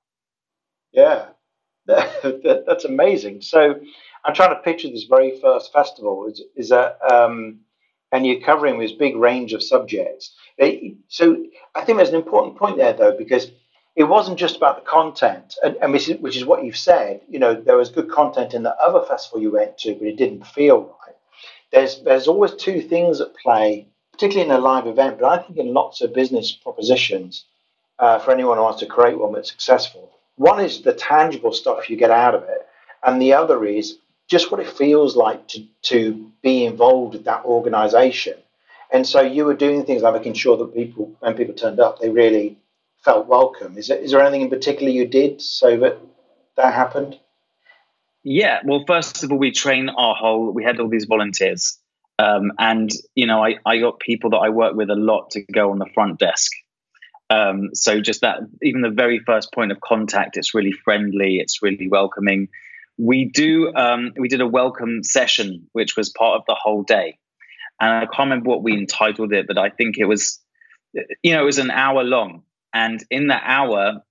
Yeah, 0.92 1.26
that's 1.86 2.84
amazing. 2.84 3.42
So 3.42 3.80
I'm 4.24 4.34
trying 4.34 4.56
to 4.56 4.62
picture 4.62 4.88
this 4.88 5.04
very 5.04 5.38
first 5.40 5.72
festival. 5.72 6.26
Is, 6.26 6.42
is 6.56 6.68
that, 6.70 6.98
um, 7.02 7.60
and 8.12 8.26
you're 8.26 8.40
covering 8.40 8.78
this 8.78 8.92
big 8.92 9.16
range 9.16 9.52
of 9.52 9.62
subjects. 9.62 10.34
So 11.08 11.44
I 11.74 11.84
think 11.84 11.98
there's 11.98 12.08
an 12.08 12.16
important 12.16 12.56
point 12.56 12.78
there, 12.78 12.94
though, 12.94 13.16
because 13.16 13.50
it 13.94 14.04
wasn't 14.04 14.38
just 14.38 14.56
about 14.56 14.76
the 14.82 14.90
content, 14.90 15.54
and, 15.62 15.76
and 15.82 15.92
which, 15.92 16.08
is, 16.08 16.18
which 16.20 16.36
is 16.36 16.44
what 16.44 16.64
you've 16.64 16.76
said. 16.76 17.20
You 17.28 17.38
know, 17.38 17.54
there 17.54 17.76
was 17.76 17.90
good 17.90 18.10
content 18.10 18.54
in 18.54 18.62
the 18.62 18.74
other 18.76 19.04
festival 19.06 19.42
you 19.42 19.50
went 19.50 19.76
to, 19.78 19.94
but 19.94 20.06
it 20.06 20.16
didn't 20.16 20.46
feel 20.46 20.96
right 21.06 21.14
there's 21.72 22.02
there's 22.02 22.28
always 22.28 22.54
two 22.54 22.80
things 22.80 23.20
at 23.20 23.34
play, 23.36 23.86
particularly 24.12 24.50
in 24.50 24.56
a 24.56 24.60
live 24.60 24.86
event, 24.86 25.18
but 25.20 25.26
I 25.26 25.42
think 25.42 25.58
in 25.58 25.72
lots 25.72 26.00
of 26.00 26.14
business 26.14 26.52
propositions 26.52 27.44
uh, 27.98 28.18
for 28.18 28.32
anyone 28.32 28.56
who 28.56 28.64
wants 28.64 28.80
to 28.80 28.86
create 28.86 29.18
one 29.18 29.32
that's 29.32 29.50
successful. 29.50 30.10
One 30.36 30.64
is 30.64 30.82
the 30.82 30.94
tangible 30.94 31.52
stuff 31.52 31.90
you 31.90 31.96
get 31.96 32.10
out 32.10 32.34
of 32.34 32.44
it, 32.44 32.66
and 33.04 33.20
the 33.20 33.34
other 33.34 33.64
is 33.64 33.98
just 34.28 34.50
what 34.50 34.60
it 34.60 34.68
feels 34.68 35.16
like 35.16 35.46
to 35.48 35.64
to 35.82 36.30
be 36.42 36.64
involved 36.64 37.14
with 37.14 37.24
that 37.24 37.44
organization. 37.44 38.34
And 38.92 39.06
so 39.06 39.20
you 39.20 39.44
were 39.44 39.54
doing 39.54 39.84
things 39.84 40.02
like 40.02 40.14
making 40.14 40.34
sure 40.34 40.56
that 40.56 40.74
people, 40.74 41.14
when 41.20 41.34
people 41.34 41.54
turned 41.54 41.78
up, 41.78 42.00
they 42.00 42.10
really 42.10 42.58
felt 43.04 43.26
welcome. 43.28 43.78
Is 43.78 43.86
there, 43.88 43.98
is 43.98 44.10
there 44.10 44.20
anything 44.20 44.42
in 44.42 44.50
particular 44.50 44.90
you 44.90 45.06
did 45.06 45.40
so 45.40 45.76
that 45.78 45.98
that 46.56 46.74
happened? 46.74 47.18
Yeah, 48.22 48.60
well, 48.64 48.84
first 48.86 49.22
of 49.24 49.32
all, 49.32 49.38
we 49.38 49.50
train 49.50 49.88
our 49.88 50.14
whole. 50.14 50.52
We 50.52 50.62
had 50.62 50.78
all 50.78 50.88
these 50.88 51.06
volunteers, 51.06 51.78
um, 52.18 52.52
and 52.58 52.90
you 53.14 53.26
know, 53.26 53.42
I 53.42 53.56
I 53.64 53.78
got 53.78 53.98
people 53.98 54.30
that 54.30 54.38
I 54.38 54.50
work 54.50 54.74
with 54.74 54.90
a 54.90 54.94
lot 54.94 55.30
to 55.30 55.42
go 55.52 55.70
on 55.70 55.78
the 55.78 55.88
front 55.94 56.18
desk. 56.18 56.52
Um, 57.30 57.70
so 57.74 58.00
just 58.00 58.22
that, 58.22 58.40
even 58.62 58.82
the 58.82 58.90
very 58.90 59.20
first 59.20 59.52
point 59.54 59.72
of 59.72 59.80
contact, 59.80 60.36
it's 60.36 60.54
really 60.54 60.72
friendly, 60.72 61.36
it's 61.36 61.62
really 61.62 61.88
welcoming. 61.88 62.48
We 62.98 63.24
do 63.24 63.72
um, 63.74 64.12
we 64.18 64.28
did 64.28 64.42
a 64.42 64.46
welcome 64.46 65.02
session, 65.02 65.68
which 65.72 65.96
was 65.96 66.10
part 66.10 66.38
of 66.38 66.44
the 66.46 66.56
whole 66.60 66.82
day, 66.82 67.18
and 67.80 67.90
I 67.90 68.00
can't 68.00 68.28
remember 68.30 68.50
what 68.50 68.62
we 68.62 68.74
entitled 68.74 69.32
it, 69.32 69.46
but 69.46 69.56
I 69.56 69.70
think 69.70 69.96
it 69.96 70.04
was, 70.04 70.40
you 71.22 71.32
know, 71.32 71.40
it 71.40 71.46
was 71.46 71.58
an 71.58 71.70
hour 71.70 72.04
long, 72.04 72.42
and 72.74 73.02
in 73.10 73.28
that 73.28 73.44
hour, 73.46 74.02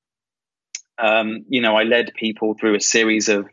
um, 0.97 1.45
you 1.47 1.61
know, 1.61 1.75
I 1.75 1.83
led 1.83 2.13
people 2.15 2.55
through 2.55 2.75
a 2.75 2.81
series 2.81 3.29
of 3.29 3.41
of 3.41 3.49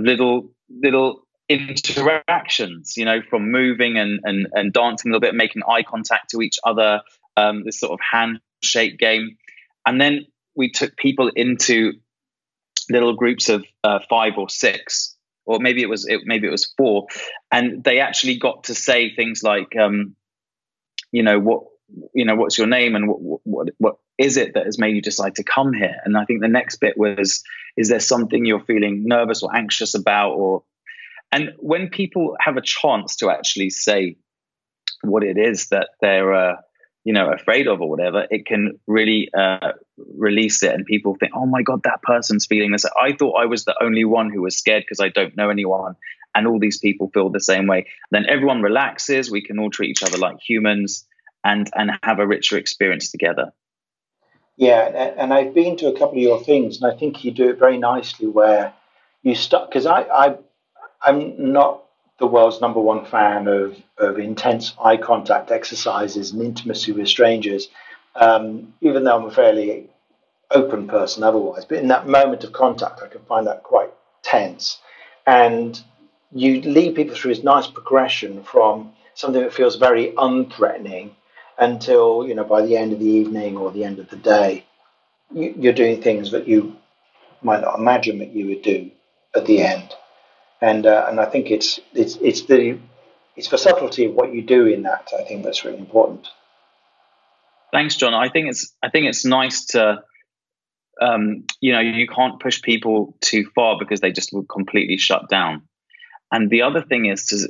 little 0.00 0.50
little 0.68 1.26
interactions, 1.48 2.96
you 2.96 3.04
know, 3.04 3.20
from 3.28 3.50
moving 3.50 3.98
and 3.98 4.20
and, 4.24 4.46
and 4.52 4.72
dancing 4.72 5.10
a 5.10 5.14
little 5.14 5.20
bit, 5.20 5.34
making 5.34 5.62
eye 5.68 5.82
contact 5.82 6.30
to 6.30 6.42
each 6.42 6.58
other, 6.64 7.00
um, 7.36 7.64
this 7.64 7.80
sort 7.80 7.92
of 7.92 8.00
handshake 8.00 8.98
game, 8.98 9.36
and 9.86 10.00
then 10.00 10.26
we 10.54 10.70
took 10.70 10.96
people 10.96 11.30
into 11.34 11.92
little 12.90 13.14
groups 13.14 13.48
of 13.48 13.64
uh, 13.84 14.00
five 14.08 14.34
or 14.36 14.48
six, 14.48 15.16
or 15.44 15.58
maybe 15.60 15.82
it 15.82 15.88
was 15.88 16.06
it, 16.06 16.20
maybe 16.24 16.46
it 16.46 16.50
was 16.50 16.72
four, 16.76 17.06
and 17.50 17.82
they 17.84 18.00
actually 18.00 18.38
got 18.38 18.64
to 18.64 18.74
say 18.74 19.14
things 19.14 19.42
like, 19.42 19.76
um, 19.76 20.14
you 21.10 21.22
know, 21.22 21.38
what 21.38 21.64
you 22.14 22.24
know, 22.24 22.34
what's 22.34 22.58
your 22.58 22.66
name 22.66 22.94
and 22.94 23.08
what 23.08 23.40
what 23.44 23.68
what 23.78 23.96
is 24.18 24.36
it 24.36 24.54
that 24.54 24.66
has 24.66 24.78
made 24.78 24.94
you 24.94 25.02
decide 25.02 25.36
to 25.36 25.44
come 25.44 25.72
here? 25.72 25.96
And 26.04 26.16
I 26.16 26.24
think 26.24 26.40
the 26.40 26.48
next 26.48 26.76
bit 26.76 26.96
was, 26.96 27.42
is 27.76 27.88
there 27.88 28.00
something 28.00 28.44
you're 28.44 28.64
feeling 28.64 29.04
nervous 29.04 29.42
or 29.42 29.54
anxious 29.54 29.94
about? 29.94 30.32
Or, 30.32 30.62
and 31.30 31.52
when 31.58 31.88
people 31.88 32.36
have 32.40 32.56
a 32.56 32.62
chance 32.62 33.16
to 33.16 33.30
actually 33.30 33.70
say 33.70 34.16
what 35.02 35.24
it 35.24 35.38
is 35.38 35.68
that 35.68 35.88
they're, 36.00 36.34
uh, 36.34 36.56
you 37.04 37.12
know, 37.12 37.30
afraid 37.32 37.66
of 37.66 37.80
or 37.80 37.88
whatever, 37.88 38.26
it 38.30 38.46
can 38.46 38.78
really 38.86 39.28
uh, 39.36 39.72
release 39.96 40.62
it. 40.62 40.72
And 40.72 40.86
people 40.86 41.16
think, 41.18 41.32
oh 41.34 41.46
my 41.46 41.62
God, 41.62 41.82
that 41.84 42.02
person's 42.02 42.46
feeling 42.46 42.70
this. 42.70 42.84
I 42.84 43.14
thought 43.16 43.32
I 43.32 43.46
was 43.46 43.64
the 43.64 43.74
only 43.82 44.04
one 44.04 44.30
who 44.30 44.42
was 44.42 44.56
scared 44.56 44.84
because 44.84 45.00
I 45.00 45.08
don't 45.08 45.36
know 45.36 45.50
anyone. 45.50 45.96
And 46.34 46.46
all 46.46 46.60
these 46.60 46.78
people 46.78 47.10
feel 47.12 47.28
the 47.28 47.40
same 47.40 47.66
way. 47.66 47.86
Then 48.10 48.26
everyone 48.26 48.62
relaxes. 48.62 49.30
We 49.30 49.42
can 49.42 49.58
all 49.58 49.70
treat 49.70 49.90
each 49.90 50.02
other 50.02 50.16
like 50.16 50.36
humans 50.40 51.06
and 51.44 51.70
and 51.74 51.92
have 52.02 52.18
a 52.18 52.26
richer 52.26 52.56
experience 52.56 53.10
together. 53.10 53.52
Yeah, 54.56 55.14
and 55.16 55.32
I've 55.32 55.54
been 55.54 55.76
to 55.78 55.88
a 55.88 55.98
couple 55.98 56.18
of 56.18 56.22
your 56.22 56.42
things, 56.42 56.80
and 56.80 56.92
I 56.92 56.96
think 56.96 57.24
you 57.24 57.30
do 57.30 57.48
it 57.48 57.58
very 57.58 57.78
nicely. 57.78 58.26
Where 58.26 58.72
you 59.22 59.34
start 59.34 59.70
because 59.70 59.86
I, 59.86 60.02
I 60.02 60.36
I'm 61.00 61.52
not 61.52 61.84
the 62.18 62.26
world's 62.26 62.60
number 62.60 62.80
one 62.80 63.06
fan 63.06 63.48
of 63.48 63.76
of 63.98 64.18
intense 64.18 64.74
eye 64.82 64.98
contact 64.98 65.50
exercises 65.50 66.32
and 66.32 66.42
intimacy 66.42 66.92
with 66.92 67.08
strangers, 67.08 67.68
um, 68.14 68.74
even 68.80 69.04
though 69.04 69.18
I'm 69.18 69.24
a 69.24 69.30
fairly 69.30 69.88
open 70.50 70.86
person 70.86 71.22
otherwise. 71.22 71.64
But 71.64 71.78
in 71.78 71.88
that 71.88 72.06
moment 72.06 72.44
of 72.44 72.52
contact, 72.52 73.00
I 73.02 73.08
can 73.08 73.22
find 73.22 73.46
that 73.46 73.62
quite 73.62 73.90
tense, 74.22 74.78
and 75.26 75.80
you 76.30 76.60
lead 76.60 76.94
people 76.94 77.16
through 77.16 77.34
this 77.34 77.44
nice 77.44 77.66
progression 77.66 78.42
from 78.42 78.92
something 79.14 79.42
that 79.42 79.52
feels 79.52 79.76
very 79.76 80.12
unthreatening 80.12 81.10
until 81.62 82.26
you 82.26 82.34
know 82.34 82.44
by 82.44 82.62
the 82.62 82.76
end 82.76 82.92
of 82.92 82.98
the 82.98 83.06
evening 83.06 83.56
or 83.56 83.70
the 83.70 83.84
end 83.84 83.98
of 83.98 84.10
the 84.10 84.16
day, 84.16 84.64
you're 85.32 85.72
doing 85.72 86.02
things 86.02 86.30
that 86.32 86.48
you 86.48 86.76
might 87.42 87.60
not 87.60 87.78
imagine 87.78 88.18
that 88.18 88.32
you 88.32 88.46
would 88.46 88.62
do 88.62 88.90
at 89.34 89.46
the 89.46 89.62
end. 89.62 89.94
And 90.60 90.86
uh, 90.86 91.06
and 91.08 91.20
I 91.20 91.26
think 91.26 91.50
it's 91.50 91.80
it's 91.92 92.16
it's 92.16 92.42
the 92.42 92.78
it's 93.36 93.48
the 93.48 93.58
subtlety 93.58 94.04
of 94.06 94.14
what 94.14 94.34
you 94.34 94.42
do 94.42 94.66
in 94.66 94.82
that. 94.82 95.10
I 95.18 95.24
think 95.24 95.44
that's 95.44 95.64
really 95.64 95.78
important. 95.78 96.28
Thanks, 97.72 97.96
John. 97.96 98.14
I 98.14 98.28
think 98.28 98.48
it's 98.48 98.74
I 98.82 98.90
think 98.90 99.06
it's 99.06 99.24
nice 99.24 99.66
to 99.66 100.02
um, 101.00 101.44
you 101.60 101.72
know 101.72 101.80
you 101.80 102.06
can't 102.06 102.40
push 102.40 102.62
people 102.62 103.16
too 103.20 103.46
far 103.54 103.78
because 103.78 104.00
they 104.00 104.12
just 104.12 104.32
will 104.32 104.44
completely 104.44 104.98
shut 104.98 105.28
down. 105.28 105.62
And 106.30 106.48
the 106.48 106.62
other 106.62 106.82
thing 106.82 107.06
is 107.06 107.26
to 107.26 107.48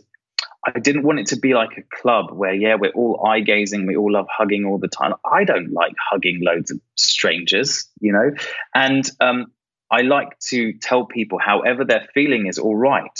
I 0.64 0.78
didn't 0.78 1.02
want 1.02 1.18
it 1.18 1.26
to 1.28 1.36
be 1.36 1.54
like 1.54 1.76
a 1.76 1.96
club 1.96 2.30
where, 2.32 2.54
yeah, 2.54 2.76
we're 2.78 2.92
all 2.92 3.24
eye 3.26 3.40
gazing, 3.40 3.86
we 3.86 3.96
all 3.96 4.12
love 4.12 4.26
hugging 4.30 4.64
all 4.64 4.78
the 4.78 4.88
time. 4.88 5.12
I 5.24 5.44
don't 5.44 5.72
like 5.72 5.94
hugging 6.10 6.40
loads 6.42 6.70
of 6.70 6.80
strangers, 6.96 7.88
you 8.00 8.12
know? 8.12 8.30
And 8.74 9.08
um, 9.20 9.46
I 9.90 10.02
like 10.02 10.38
to 10.50 10.72
tell 10.74 11.04
people, 11.04 11.38
however 11.38 11.84
they're 11.84 12.08
feeling 12.14 12.46
is 12.46 12.58
all 12.58 12.76
right. 12.76 13.18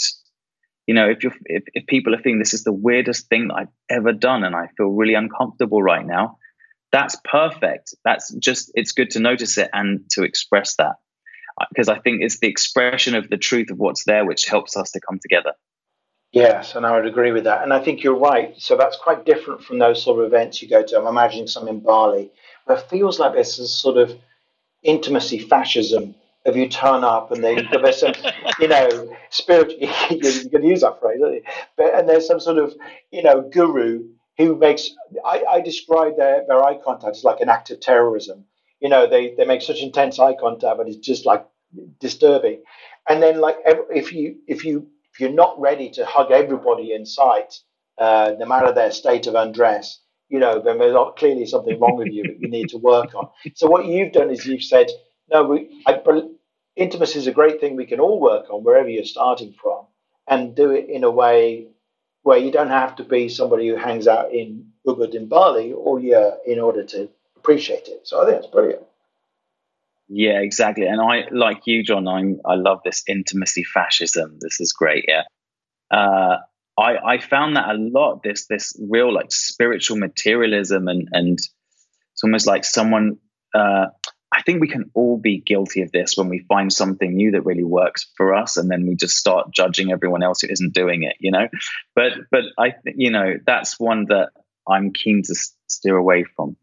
You 0.87 0.95
know, 0.95 1.09
if 1.09 1.23
you're 1.23 1.33
if, 1.45 1.63
if 1.73 1.85
people 1.85 2.15
are 2.15 2.17
feeling 2.17 2.39
this 2.39 2.53
is 2.53 2.63
the 2.63 2.73
weirdest 2.73 3.27
thing 3.27 3.49
that 3.49 3.55
I've 3.55 3.67
ever 3.89 4.13
done 4.13 4.43
and 4.43 4.55
I 4.55 4.67
feel 4.77 4.87
really 4.87 5.13
uncomfortable 5.13 5.81
right 5.81 6.05
now, 6.05 6.37
that's 6.91 7.17
perfect. 7.23 7.93
That's 8.05 8.33
just 8.33 8.71
it's 8.73 8.93
good 8.93 9.11
to 9.11 9.19
notice 9.19 9.57
it 9.57 9.69
and 9.73 10.09
to 10.11 10.23
express 10.23 10.75
that. 10.77 10.95
Because 11.69 11.89
I 11.89 11.99
think 11.99 12.21
it's 12.21 12.39
the 12.39 12.47
expression 12.47 13.15
of 13.15 13.29
the 13.29 13.37
truth 13.37 13.69
of 13.69 13.77
what's 13.77 14.05
there 14.05 14.25
which 14.25 14.45
helps 14.45 14.75
us 14.75 14.91
to 14.91 14.99
come 14.99 15.19
together. 15.21 15.53
Yes, 16.33 16.75
and 16.75 16.85
I 16.85 16.95
would 16.95 17.07
agree 17.07 17.31
with 17.31 17.45
that. 17.45 17.63
And 17.63 17.73
I 17.73 17.79
think 17.83 18.03
you're 18.03 18.17
right. 18.17 18.55
So 18.59 18.75
that's 18.77 18.97
quite 18.97 19.25
different 19.25 19.63
from 19.63 19.79
those 19.79 20.03
sort 20.03 20.19
of 20.19 20.25
events 20.25 20.61
you 20.61 20.69
go 20.69 20.83
to. 20.83 20.99
I'm 20.99 21.07
imagining 21.07 21.47
some 21.47 21.67
in 21.69 21.79
Bali, 21.79 22.31
where 22.65 22.77
it 22.77 22.89
feels 22.89 23.19
like 23.19 23.33
there's 23.33 23.59
a 23.59 23.67
sort 23.67 23.97
of 23.97 24.13
intimacy 24.83 25.39
fascism 25.39 26.15
if 26.45 26.55
you 26.55 26.67
turn 26.69 27.03
up 27.03 27.31
and 27.31 27.43
they, 27.43 27.55
there's 27.71 27.99
some, 27.99 28.13
you 28.59 28.67
know, 28.67 29.15
spirit, 29.29 29.73
you 30.11 30.49
can 30.49 30.63
use 30.63 30.81
that 30.81 30.99
phrase, 30.99 31.21
aren't 31.23 31.43
but, 31.77 31.93
and 31.95 32.09
there's 32.09 32.27
some 32.27 32.39
sort 32.39 32.57
of, 32.57 32.75
you 33.11 33.23
know, 33.23 33.41
guru 33.53 34.05
who 34.37 34.55
makes, 34.57 34.89
I, 35.25 35.43
I 35.49 35.61
describe 35.61 36.17
their, 36.17 36.43
their 36.47 36.63
eye 36.63 36.79
contact 36.83 37.17
as 37.17 37.23
like 37.23 37.41
an 37.41 37.49
act 37.49 37.71
of 37.71 37.79
terrorism. 37.81 38.45
You 38.81 38.89
know, 38.89 39.07
they, 39.07 39.35
they 39.35 39.45
make 39.45 39.61
such 39.61 39.81
intense 39.81 40.19
eye 40.19 40.35
contact, 40.39 40.77
but 40.77 40.87
it's 40.89 40.97
just 40.97 41.25
like 41.25 41.45
disturbing. 41.99 42.63
And 43.09 43.21
then 43.23 43.39
like, 43.41 43.57
if 43.65 44.13
you, 44.13 44.37
if 44.47 44.65
you 44.65 44.87
if 45.13 45.19
you're 45.19 45.31
not 45.31 45.59
ready 45.59 45.91
to 45.91 46.05
hug 46.05 46.31
everybody 46.31 46.93
in 46.93 47.05
sight, 47.05 47.59
uh, 47.97 48.33
no 48.39 48.45
matter 48.45 48.71
their 48.71 48.91
state 48.91 49.27
of 49.27 49.35
undress, 49.35 49.99
you 50.29 50.39
know, 50.39 50.59
then 50.59 50.79
there's 50.79 50.97
clearly 51.17 51.45
something 51.45 51.79
wrong 51.79 51.97
with 51.97 52.07
you 52.07 52.23
that 52.23 52.39
you 52.39 52.49
need 52.49 52.69
to 52.69 52.77
work 52.77 53.13
on. 53.13 53.29
So 53.53 53.67
what 53.67 53.85
you've 53.85 54.13
done 54.13 54.31
is 54.31 54.45
you've 54.45 54.63
said, 54.63 54.87
no, 55.31 55.43
we, 55.43 55.83
I, 55.85 56.01
intimacy 56.75 57.19
is 57.19 57.27
a 57.27 57.31
great 57.31 57.59
thing 57.59 57.75
we 57.75 57.85
can 57.85 57.99
all 57.99 58.19
work 58.19 58.49
on 58.49 58.63
wherever 58.63 58.89
you're 58.89 59.05
starting 59.05 59.53
from, 59.61 59.85
and 60.27 60.55
do 60.55 60.71
it 60.71 60.89
in 60.89 61.03
a 61.03 61.11
way 61.11 61.67
where 62.23 62.39
you 62.39 62.51
don't 62.51 62.69
have 62.69 62.95
to 62.95 63.03
be 63.03 63.29
somebody 63.29 63.67
who 63.67 63.75
hangs 63.75 64.07
out 64.07 64.33
in 64.33 64.71
Ubud 64.87 65.13
in 65.13 65.27
Bali 65.27 65.73
all 65.73 65.99
year 65.99 66.37
in 66.47 66.59
order 66.59 66.83
to 66.85 67.09
appreciate 67.35 67.87
it. 67.87 68.07
So 68.07 68.21
I 68.21 68.25
think 68.25 68.41
that's 68.41 68.51
brilliant. 68.51 68.83
Yeah, 70.15 70.41
exactly. 70.41 70.85
And 70.85 71.01
I, 71.01 71.23
like 71.31 71.61
you, 71.65 71.81
John, 71.83 72.07
I'm, 72.07 72.39
I 72.45 72.53
love 72.53 72.81
this 72.85 73.03
intimacy 73.07 73.63
fascism. 73.63 74.37
This 74.39 74.61
is 74.61 74.71
great. 74.71 75.05
Yeah. 75.07 75.23
Uh, 75.89 76.37
I, 76.77 76.97
I 77.13 77.17
found 77.17 77.55
that 77.55 77.69
a 77.69 77.73
lot. 77.73 78.21
This, 78.21 78.45
this 78.45 78.79
real 78.79 79.11
like 79.11 79.31
spiritual 79.31 79.97
materialism, 79.97 80.87
and 80.87 81.07
and 81.11 81.39
it's 81.39 82.23
almost 82.23 82.45
like 82.47 82.63
someone. 82.63 83.17
Uh, 83.55 83.87
I 84.35 84.41
think 84.43 84.61
we 84.61 84.67
can 84.67 84.91
all 84.95 85.17
be 85.17 85.39
guilty 85.39 85.81
of 85.81 85.91
this 85.91 86.15
when 86.17 86.29
we 86.29 86.45
find 86.47 86.71
something 86.73 87.15
new 87.15 87.31
that 87.31 87.41
really 87.45 87.63
works 87.63 88.11
for 88.17 88.35
us, 88.35 88.57
and 88.57 88.69
then 88.69 88.87
we 88.87 88.95
just 88.95 89.17
start 89.17 89.51
judging 89.51 89.91
everyone 89.91 90.23
else 90.23 90.41
who 90.41 90.47
isn't 90.49 90.73
doing 90.73 91.03
it. 91.03 91.15
You 91.19 91.31
know, 91.31 91.47
but 91.95 92.13
but 92.31 92.43
I, 92.57 92.73
you 92.85 93.11
know, 93.11 93.35
that's 93.45 93.79
one 93.79 94.05
that 94.09 94.29
I'm 94.67 94.93
keen 94.93 95.21
to 95.25 95.35
steer 95.67 95.95
away 95.97 96.25
from 96.35 96.55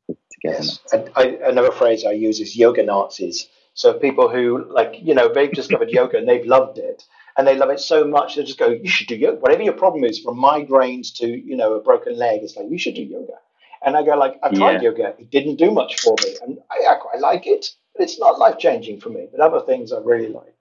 Yes. 0.43 0.81
And 0.93 1.11
I, 1.17 1.39
another 1.45 1.71
phrase 1.71 2.05
I 2.05 2.13
use 2.13 2.41
is 2.41 2.57
yoga 2.57 2.83
Nazis. 2.83 3.49
So 3.75 3.95
people 3.95 4.29
who 4.29 4.67
like, 4.73 4.97
you 5.01 5.15
know, 5.15 5.33
they've 5.33 5.53
discovered 5.53 5.91
yoga 5.91 6.19
and 6.19 6.29
they've 6.29 6.47
loved 6.47 6.79
it 6.79 7.05
and 7.37 7.47
they 7.47 7.57
love 7.57 7.71
it 7.71 7.81
so 7.81 8.05
much 8.05 8.37
they 8.37 8.45
just 8.45 8.59
go, 8.59 8.69
you 8.69 8.89
should 8.89 9.07
do 9.07 9.17
yoga. 9.17 9.41
Whatever 9.41 9.63
your 9.63 9.75
problem 9.75 10.05
is, 10.05 10.19
from 10.19 10.37
migraines 10.37 11.15
to, 11.17 11.27
you 11.27 11.57
know, 11.57 11.75
a 11.75 11.81
broken 11.81 12.17
leg, 12.17 12.43
it's 12.43 12.57
like, 12.57 12.71
you 12.71 12.79
should 12.79 12.95
do 12.95 13.03
yoga. 13.03 13.35
And 13.83 13.97
I 13.97 14.03
go 14.03 14.17
like, 14.17 14.39
I 14.43 14.51
tried 14.51 14.83
yeah. 14.83 14.91
yoga. 14.91 15.15
It 15.19 15.31
didn't 15.31 15.57
do 15.57 15.71
much 15.71 16.01
for 16.01 16.15
me. 16.23 16.37
And 16.43 16.59
I, 16.71 16.93
I 16.93 16.95
quite 16.97 17.21
like 17.21 17.47
it, 17.47 17.71
but 17.95 18.03
it's 18.03 18.19
not 18.19 18.39
life 18.39 18.59
changing 18.59 19.01
for 19.01 19.09
me. 19.09 19.29
But 19.31 19.41
other 19.41 19.65
things 19.65 19.93
I 19.93 20.01
really 20.01 20.29
like. 20.29 20.55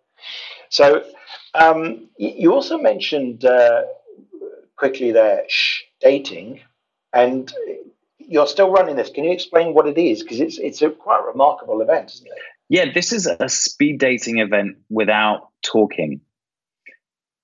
So 0.69 1.03
um, 1.53 2.09
you 2.17 2.53
also 2.53 2.77
mentioned 2.77 3.43
uh, 3.43 3.81
quickly 4.75 5.12
there, 5.12 5.43
shh, 5.50 5.81
dating. 6.00 6.62
And 7.12 7.51
you're 8.29 8.48
still 8.48 8.69
running 8.69 8.95
this. 8.95 9.09
Can 9.09 9.24
you 9.24 9.31
explain 9.31 9.74
what 9.74 9.88
it 9.88 9.98
is? 9.98 10.21
Because 10.21 10.39
it's 10.39 10.57
it's 10.59 10.81
a 10.81 10.89
quite 10.91 11.24
remarkable 11.25 11.81
event, 11.81 12.12
isn't 12.13 12.27
it? 12.27 12.33
Yeah, 12.69 12.86
this 12.93 13.12
is 13.12 13.25
a 13.25 13.50
speed 13.50 14.00
dating 14.00 14.38
event 14.38 14.77
without 14.89 15.50
talking. 15.63 16.21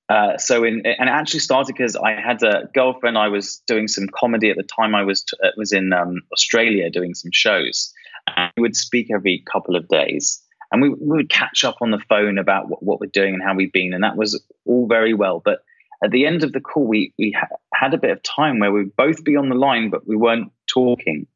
Uh, 0.07 0.37
so 0.37 0.63
in 0.63 0.85
and 0.85 1.09
it 1.09 1.11
actually 1.11 1.39
started 1.39 1.73
because 1.73 1.95
I 1.95 2.11
had 2.11 2.43
a 2.43 2.69
girlfriend. 2.75 3.17
I 3.17 3.29
was 3.29 3.63
doing 3.65 3.87
some 3.87 4.07
comedy 4.07 4.51
at 4.51 4.57
the 4.57 4.63
time. 4.63 4.93
I 4.93 5.03
was 5.03 5.23
t- 5.23 5.35
was 5.57 5.71
in 5.73 5.91
um, 5.91 6.21
Australia 6.31 6.91
doing 6.91 7.15
some 7.15 7.31
shows, 7.33 7.91
and 8.37 8.51
we 8.55 8.61
would 8.61 8.75
speak 8.75 9.09
every 9.11 9.43
couple 9.51 9.75
of 9.75 9.87
days, 9.87 10.39
and 10.71 10.83
we, 10.83 10.89
we 10.89 11.17
would 11.17 11.29
catch 11.29 11.63
up 11.63 11.77
on 11.81 11.89
the 11.89 12.01
phone 12.07 12.37
about 12.37 12.69
what, 12.69 12.83
what 12.83 12.99
we're 12.99 13.07
doing 13.07 13.33
and 13.33 13.41
how 13.41 13.55
we've 13.55 13.73
been, 13.73 13.95
and 13.95 14.03
that 14.03 14.15
was 14.15 14.39
all 14.65 14.87
very 14.87 15.15
well. 15.15 15.41
But 15.43 15.61
at 16.03 16.11
the 16.11 16.25
end 16.25 16.43
of 16.43 16.51
the 16.51 16.61
call, 16.61 16.87
we 16.87 17.13
we 17.17 17.35
ha- 17.37 17.55
had 17.73 17.93
a 17.93 17.97
bit 17.97 18.11
of 18.11 18.21
time 18.23 18.59
where 18.59 18.71
we'd 18.71 18.95
both 18.95 19.23
be 19.23 19.35
on 19.37 19.49
the 19.49 19.55
line, 19.55 19.89
but 19.89 20.07
we 20.07 20.15
weren't 20.15 20.51
talking. 20.67 21.27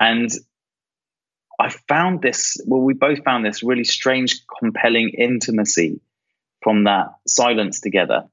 And 0.00 0.30
I 1.62 1.68
found 1.68 2.22
this, 2.22 2.56
well, 2.66 2.80
we 2.80 2.94
both 2.94 3.22
found 3.24 3.44
this 3.44 3.62
really 3.62 3.84
strange, 3.84 4.42
compelling 4.58 5.10
intimacy 5.10 6.00
from 6.60 6.84
that 6.84 7.06
silence 7.26 7.80
together. 7.80 8.24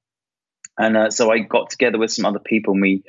And 0.78 0.98
uh, 0.98 1.10
so 1.12 1.32
I 1.32 1.40
got 1.40 1.70
together 1.70 2.00
with 2.00 2.12
some 2.12 2.26
other 2.26 2.40
people 2.40 2.74
and 2.74 2.82
we 2.82 3.04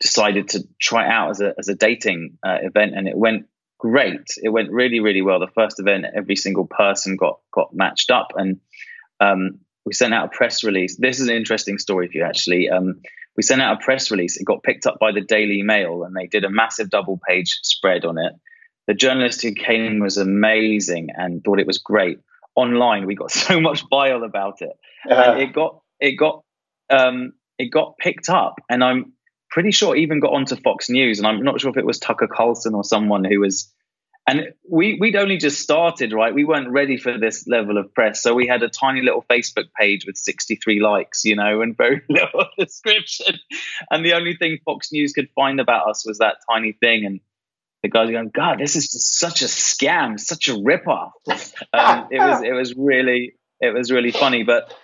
decided 0.00 0.48
to 0.50 0.64
try 0.80 1.06
it 1.06 1.10
out 1.10 1.30
as 1.30 1.40
a, 1.40 1.54
as 1.58 1.68
a 1.68 1.74
dating 1.74 2.38
uh, 2.44 2.58
event. 2.60 2.92
And 2.94 3.08
it 3.08 3.16
went 3.16 3.46
great. 3.78 4.26
It 4.42 4.50
went 4.50 4.70
really, 4.70 5.00
really 5.00 5.22
well. 5.22 5.40
The 5.40 5.46
first 5.54 5.80
event, 5.80 6.04
every 6.14 6.36
single 6.36 6.66
person 6.66 7.16
got, 7.16 7.40
got 7.52 7.72
matched 7.72 8.10
up. 8.10 8.32
And 8.36 8.60
um, 9.20 9.60
we 9.84 9.92
sent 9.92 10.14
out 10.14 10.26
a 10.26 10.36
press 10.36 10.64
release. 10.64 10.96
This 10.96 11.20
is 11.20 11.28
an 11.28 11.34
interesting 11.34 11.78
story 11.78 12.08
for 12.08 12.18
you, 12.18 12.24
actually. 12.24 12.70
Um, 12.70 13.00
we 13.36 13.42
sent 13.42 13.62
out 13.62 13.80
a 13.80 13.84
press 13.84 14.10
release. 14.10 14.36
It 14.36 14.44
got 14.44 14.62
picked 14.62 14.86
up 14.86 14.98
by 14.98 15.12
the 15.12 15.20
Daily 15.20 15.62
Mail, 15.62 16.04
and 16.04 16.14
they 16.14 16.26
did 16.26 16.44
a 16.44 16.50
massive 16.50 16.90
double 16.90 17.20
page 17.26 17.60
spread 17.62 18.04
on 18.04 18.18
it. 18.18 18.32
The 18.86 18.94
journalist 18.94 19.42
who 19.42 19.52
came 19.52 20.00
was 20.00 20.16
amazing 20.16 21.08
and 21.16 21.42
thought 21.42 21.60
it 21.60 21.66
was 21.66 21.78
great. 21.78 22.18
Online, 22.54 23.06
we 23.06 23.14
got 23.14 23.30
so 23.30 23.60
much 23.60 23.88
bile 23.88 24.24
about 24.24 24.60
it, 24.60 24.72
uh-huh. 25.10 25.32
and 25.32 25.40
it 25.40 25.52
got 25.52 25.80
it 26.00 26.12
got 26.12 26.42
um, 26.90 27.32
it 27.58 27.66
got 27.66 27.96
picked 27.98 28.28
up, 28.28 28.56
and 28.68 28.84
I'm 28.84 29.12
pretty 29.50 29.70
sure 29.70 29.96
it 29.96 30.00
even 30.00 30.20
got 30.20 30.32
onto 30.32 30.56
Fox 30.56 30.90
News, 30.90 31.18
and 31.18 31.26
I'm 31.26 31.42
not 31.42 31.60
sure 31.60 31.70
if 31.70 31.76
it 31.76 31.86
was 31.86 31.98
Tucker 31.98 32.28
Carlson 32.28 32.74
or 32.74 32.84
someone 32.84 33.24
who 33.24 33.40
was 33.40 33.72
and 34.26 34.52
we 34.68 34.98
we'd 35.00 35.16
only 35.16 35.36
just 35.36 35.60
started, 35.60 36.12
right? 36.12 36.32
We 36.32 36.44
weren't 36.44 36.70
ready 36.70 36.96
for 36.96 37.18
this 37.18 37.46
level 37.48 37.76
of 37.76 37.92
press, 37.92 38.22
so 38.22 38.34
we 38.34 38.46
had 38.46 38.62
a 38.62 38.68
tiny 38.68 39.02
little 39.02 39.24
Facebook 39.28 39.66
page 39.78 40.06
with 40.06 40.16
63 40.16 40.80
likes, 40.80 41.24
you 41.24 41.34
know, 41.34 41.60
and 41.60 41.76
very 41.76 42.02
little 42.08 42.46
description. 42.56 43.36
And 43.90 44.04
the 44.04 44.14
only 44.14 44.36
thing 44.36 44.58
Fox 44.64 44.92
News 44.92 45.12
could 45.12 45.28
find 45.34 45.58
about 45.58 45.88
us 45.88 46.06
was 46.06 46.18
that 46.18 46.36
tiny 46.48 46.72
thing. 46.72 47.04
And 47.04 47.20
the 47.82 47.88
guys 47.88 48.08
are 48.08 48.12
going, 48.12 48.30
God, 48.32 48.60
this 48.60 48.76
is 48.76 48.92
just 48.92 49.18
such 49.18 49.42
a 49.42 49.46
scam, 49.46 50.20
such 50.20 50.48
a 50.48 50.52
ripoff. 50.52 51.12
Um, 51.74 52.08
it 52.10 52.18
was 52.18 52.42
it 52.42 52.52
was 52.52 52.74
really 52.76 53.34
it 53.60 53.72
was 53.72 53.90
really 53.90 54.10
funny, 54.10 54.42
but 54.42 54.74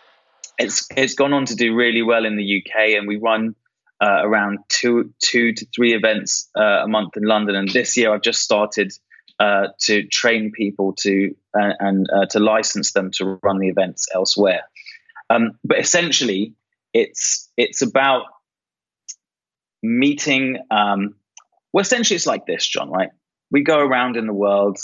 it's 0.59 0.88
it's 0.97 1.14
gone 1.14 1.35
on 1.35 1.45
to 1.47 1.54
do 1.54 1.75
really 1.75 2.02
well 2.02 2.25
in 2.25 2.37
the 2.37 2.62
UK, 2.62 2.97
and 2.99 3.07
we 3.07 3.16
run. 3.16 3.54
Uh, 4.00 4.21
around 4.23 4.61
two 4.68 5.12
two 5.18 5.52
to 5.52 5.66
three 5.75 5.92
events 5.92 6.49
uh, 6.57 6.85
a 6.85 6.87
month 6.87 7.16
in 7.16 7.25
London, 7.25 7.57
and 7.57 7.68
this 7.68 7.97
year 7.97 8.14
I've 8.14 8.23
just 8.23 8.40
started 8.40 8.92
uh, 9.38 9.68
to 9.80 10.07
train 10.07 10.52
people 10.52 10.95
to 10.95 11.35
uh, 11.59 11.73
and 11.78 12.07
uh, 12.14 12.26
to 12.26 12.40
license 12.40 12.92
them 12.92 13.11
to 13.12 13.38
run 13.42 13.59
the 13.59 13.68
events 13.68 14.09
elsewhere. 14.14 14.62
Um, 15.30 15.59
but 15.64 15.78
essentially, 15.78 16.54
it's 16.92 17.49
it's 17.57 17.83
about 17.83 18.25
meeting. 19.83 20.59
Um, 20.71 21.14
well, 21.73 21.83
essentially, 21.83 22.16
it's 22.16 22.26
like 22.26 22.47
this, 22.47 22.66
John. 22.66 22.90
Right? 22.90 23.11
We 23.50 23.62
go 23.62 23.78
around 23.78 24.16
in 24.16 24.26
the 24.26 24.33
world. 24.33 24.78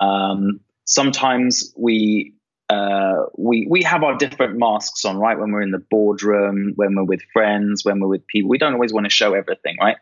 Um, 0.00 0.60
sometimes 0.84 1.72
we 1.76 2.34
uh, 2.68 3.26
we 3.36 3.66
we 3.68 3.82
have 3.82 4.02
our 4.02 4.16
different 4.16 4.58
masks 4.58 5.04
on, 5.04 5.18
right? 5.18 5.38
When 5.38 5.52
we're 5.52 5.62
in 5.62 5.72
the 5.72 5.84
boardroom, 5.90 6.72
when 6.76 6.96
we're 6.96 7.04
with 7.04 7.20
friends, 7.32 7.84
when 7.84 8.00
we're 8.00 8.08
with 8.08 8.26
people, 8.26 8.48
we 8.48 8.58
don't 8.58 8.72
always 8.72 8.92
want 8.92 9.04
to 9.04 9.10
show 9.10 9.34
everything, 9.34 9.76
right? 9.80 9.96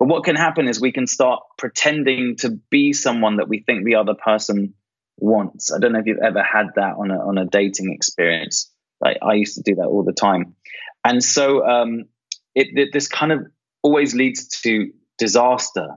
But 0.00 0.08
what 0.08 0.24
can 0.24 0.34
happen 0.34 0.66
is 0.66 0.80
we 0.80 0.92
can 0.92 1.06
start 1.06 1.42
pretending 1.58 2.36
to 2.36 2.58
be 2.70 2.94
someone 2.94 3.36
that 3.36 3.48
we 3.48 3.60
think 3.60 3.84
the 3.84 3.96
other 3.96 4.14
person 4.14 4.72
wants. 5.18 5.70
I 5.70 5.78
don't 5.78 5.92
know 5.92 5.98
if 5.98 6.06
you've 6.06 6.24
ever 6.24 6.42
had 6.42 6.68
that 6.76 6.94
on 6.96 7.10
a 7.10 7.18
on 7.18 7.36
a 7.36 7.44
dating 7.44 7.92
experience. 7.92 8.72
Like 8.98 9.18
I 9.22 9.34
used 9.34 9.56
to 9.56 9.62
do 9.62 9.74
that 9.76 9.86
all 9.86 10.02
the 10.02 10.14
time, 10.14 10.56
and 11.04 11.22
so 11.22 11.66
um, 11.66 12.06
it, 12.54 12.68
it 12.78 12.88
this 12.94 13.08
kind 13.08 13.30
of 13.30 13.46
always 13.82 14.14
leads 14.14 14.48
to 14.62 14.90
disaster 15.18 15.88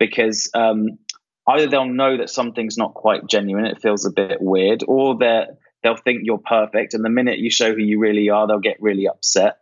because 0.00 0.50
um, 0.52 0.98
either 1.48 1.68
they'll 1.68 1.86
know 1.86 2.16
that 2.18 2.30
something's 2.30 2.76
not 2.76 2.94
quite 2.94 3.26
genuine, 3.28 3.64
it 3.64 3.80
feels 3.80 4.06
a 4.06 4.10
bit 4.10 4.38
weird, 4.40 4.82
or 4.88 5.16
they're 5.18 5.46
they'll 5.84 5.96
think 5.96 6.22
you're 6.24 6.38
perfect, 6.38 6.94
and 6.94 7.04
the 7.04 7.10
minute 7.10 7.38
you 7.38 7.50
show 7.50 7.72
who 7.72 7.80
you 7.80 8.00
really 8.00 8.28
are, 8.28 8.48
they'll 8.48 8.58
get 8.58 8.82
really 8.82 9.06
upset, 9.06 9.58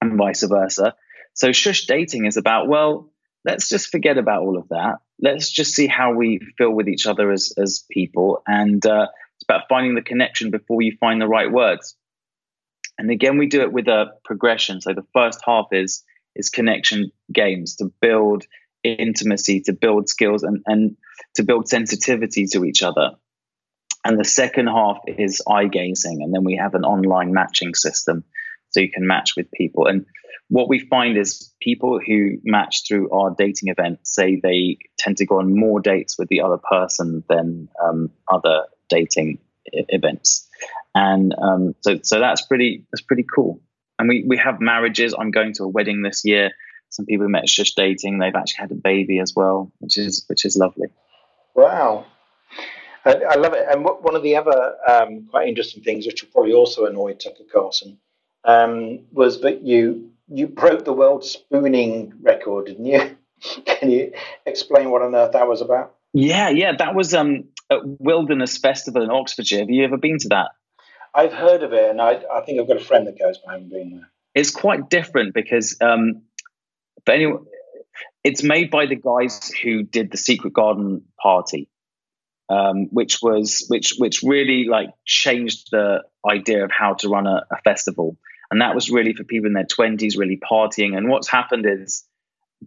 and 0.00 0.16
vice 0.16 0.44
versa. 0.44 0.94
So 1.34 1.52
shush 1.52 1.86
dating 1.86 2.26
is 2.26 2.36
about 2.36 2.68
well, 2.68 3.10
let's 3.44 3.68
just 3.68 3.90
forget 3.90 4.18
about 4.18 4.42
all 4.42 4.58
of 4.58 4.68
that. 4.68 4.96
Let's 5.20 5.50
just 5.50 5.74
see 5.74 5.86
how 5.86 6.14
we 6.14 6.40
feel 6.58 6.70
with 6.70 6.88
each 6.88 7.06
other 7.06 7.30
as 7.30 7.52
as 7.58 7.84
people, 7.90 8.42
and 8.46 8.84
uh, 8.84 9.06
it's 9.36 9.44
about 9.48 9.68
finding 9.68 9.94
the 9.94 10.02
connection 10.02 10.50
before 10.50 10.82
you 10.82 10.96
find 10.98 11.20
the 11.20 11.28
right 11.28 11.50
words. 11.50 11.96
And 12.98 13.10
again, 13.10 13.38
we 13.38 13.46
do 13.46 13.62
it 13.62 13.72
with 13.72 13.88
a 13.88 14.12
progression. 14.24 14.80
So 14.80 14.92
the 14.92 15.06
first 15.14 15.40
half 15.44 15.68
is 15.72 16.04
is 16.36 16.50
connection 16.50 17.12
games 17.32 17.76
to 17.76 17.90
build 18.00 18.44
intimacy, 18.82 19.60
to 19.62 19.72
build 19.72 20.08
skills, 20.08 20.42
and 20.42 20.62
and 20.66 20.96
to 21.36 21.42
build 21.42 21.68
sensitivity 21.68 22.46
to 22.48 22.64
each 22.64 22.82
other. 22.82 23.12
And 24.04 24.18
the 24.18 24.24
second 24.24 24.68
half 24.68 24.98
is 25.06 25.42
eye 25.48 25.66
gazing, 25.66 26.22
and 26.22 26.32
then 26.32 26.44
we 26.44 26.56
have 26.56 26.74
an 26.74 26.84
online 26.84 27.32
matching 27.32 27.74
system, 27.74 28.24
so 28.70 28.80
you 28.80 28.90
can 28.90 29.06
match 29.06 29.32
with 29.36 29.50
people. 29.52 29.86
And 29.86 30.06
what 30.50 30.68
we 30.68 30.80
find 30.80 31.16
is 31.16 31.54
people 31.62 32.00
who 32.04 32.38
match 32.42 32.82
through 32.86 33.08
our 33.10 33.30
dating 33.30 33.68
event 33.68 34.00
say 34.02 34.38
they 34.42 34.78
tend 34.98 35.16
to 35.18 35.24
go 35.24 35.38
on 35.38 35.56
more 35.56 35.80
dates 35.80 36.18
with 36.18 36.28
the 36.28 36.40
other 36.40 36.58
person 36.58 37.22
than 37.28 37.68
um, 37.82 38.10
other 38.28 38.64
dating 38.88 39.38
events, 39.66 40.48
and 40.94 41.34
um, 41.40 41.74
so 41.80 42.00
so 42.02 42.18
that's 42.18 42.42
pretty 42.42 42.84
that's 42.90 43.02
pretty 43.02 43.24
cool. 43.24 43.60
And 43.98 44.08
we 44.08 44.24
we 44.26 44.36
have 44.36 44.60
marriages. 44.60 45.14
I'm 45.16 45.30
going 45.30 45.54
to 45.54 45.64
a 45.64 45.68
wedding 45.68 46.02
this 46.02 46.24
year. 46.24 46.50
Some 46.88 47.06
people 47.06 47.28
met 47.28 47.46
just 47.46 47.76
dating. 47.76 48.18
They've 48.18 48.34
actually 48.34 48.62
had 48.62 48.72
a 48.72 48.74
baby 48.74 49.20
as 49.20 49.32
well, 49.36 49.72
which 49.78 49.96
is 49.96 50.24
which 50.26 50.44
is 50.44 50.56
lovely. 50.56 50.88
Wow. 51.54 52.06
I, 53.04 53.14
I 53.30 53.34
love 53.36 53.54
it. 53.54 53.66
And 53.70 53.84
one 53.84 54.16
of 54.16 54.22
the 54.22 54.36
other 54.36 54.74
um, 54.86 55.26
quite 55.30 55.48
interesting 55.48 55.82
things, 55.82 56.06
which 56.06 56.22
will 56.22 56.30
probably 56.30 56.52
also 56.52 56.86
annoy 56.86 57.14
Tucker 57.14 57.44
Carlson, 57.50 57.98
um, 58.44 59.00
was 59.12 59.40
that 59.42 59.62
you 59.62 60.09
you 60.30 60.46
broke 60.46 60.84
the 60.84 60.92
world 60.92 61.24
spooning 61.24 62.12
record, 62.22 62.66
didn't 62.66 62.86
you? 62.86 63.16
Can 63.66 63.90
you 63.90 64.12
explain 64.46 64.90
what 64.90 65.02
on 65.02 65.14
earth 65.14 65.32
that 65.32 65.48
was 65.48 65.60
about? 65.60 65.94
Yeah, 66.12 66.48
yeah, 66.50 66.72
that 66.76 66.94
was 66.94 67.14
um, 67.14 67.44
at 67.70 67.80
Wilderness 67.84 68.58
Festival 68.58 69.02
in 69.02 69.10
Oxfordshire. 69.10 69.60
Have 69.60 69.70
you 69.70 69.84
ever 69.84 69.96
been 69.96 70.18
to 70.18 70.28
that? 70.28 70.48
I've 71.14 71.32
heard 71.32 71.62
of 71.62 71.72
it, 71.72 71.90
and 71.90 72.00
I, 72.00 72.22
I 72.32 72.40
think 72.42 72.60
I've 72.60 72.68
got 72.68 72.76
a 72.76 72.84
friend 72.84 73.06
that 73.06 73.18
goes, 73.18 73.38
but 73.38 73.50
I 73.50 73.52
haven't 73.54 73.70
been 73.70 73.90
there. 73.90 74.08
It's 74.34 74.50
quite 74.50 74.88
different 74.90 75.34
because, 75.34 75.76
um, 75.80 76.22
but 77.04 77.16
anyway, 77.16 77.38
it's 78.22 78.42
made 78.42 78.70
by 78.70 78.86
the 78.86 78.96
guys 78.96 79.50
who 79.62 79.82
did 79.82 80.10
the 80.10 80.16
Secret 80.16 80.52
Garden 80.52 81.02
party, 81.20 81.68
um, 82.48 82.86
which 82.90 83.18
was 83.22 83.64
which 83.68 83.94
which 83.98 84.22
really 84.22 84.66
like 84.68 84.90
changed 85.04 85.68
the 85.72 86.02
idea 86.28 86.64
of 86.64 86.70
how 86.70 86.94
to 86.94 87.08
run 87.08 87.26
a, 87.26 87.44
a 87.50 87.60
festival, 87.62 88.16
and 88.50 88.60
that 88.60 88.74
was 88.74 88.90
really 88.90 89.14
for 89.14 89.24
people 89.24 89.46
in 89.46 89.52
their 89.52 89.64
twenties, 89.64 90.16
really 90.16 90.38
partying. 90.38 90.96
And 90.96 91.08
what's 91.08 91.28
happened 91.28 91.66
is 91.66 92.04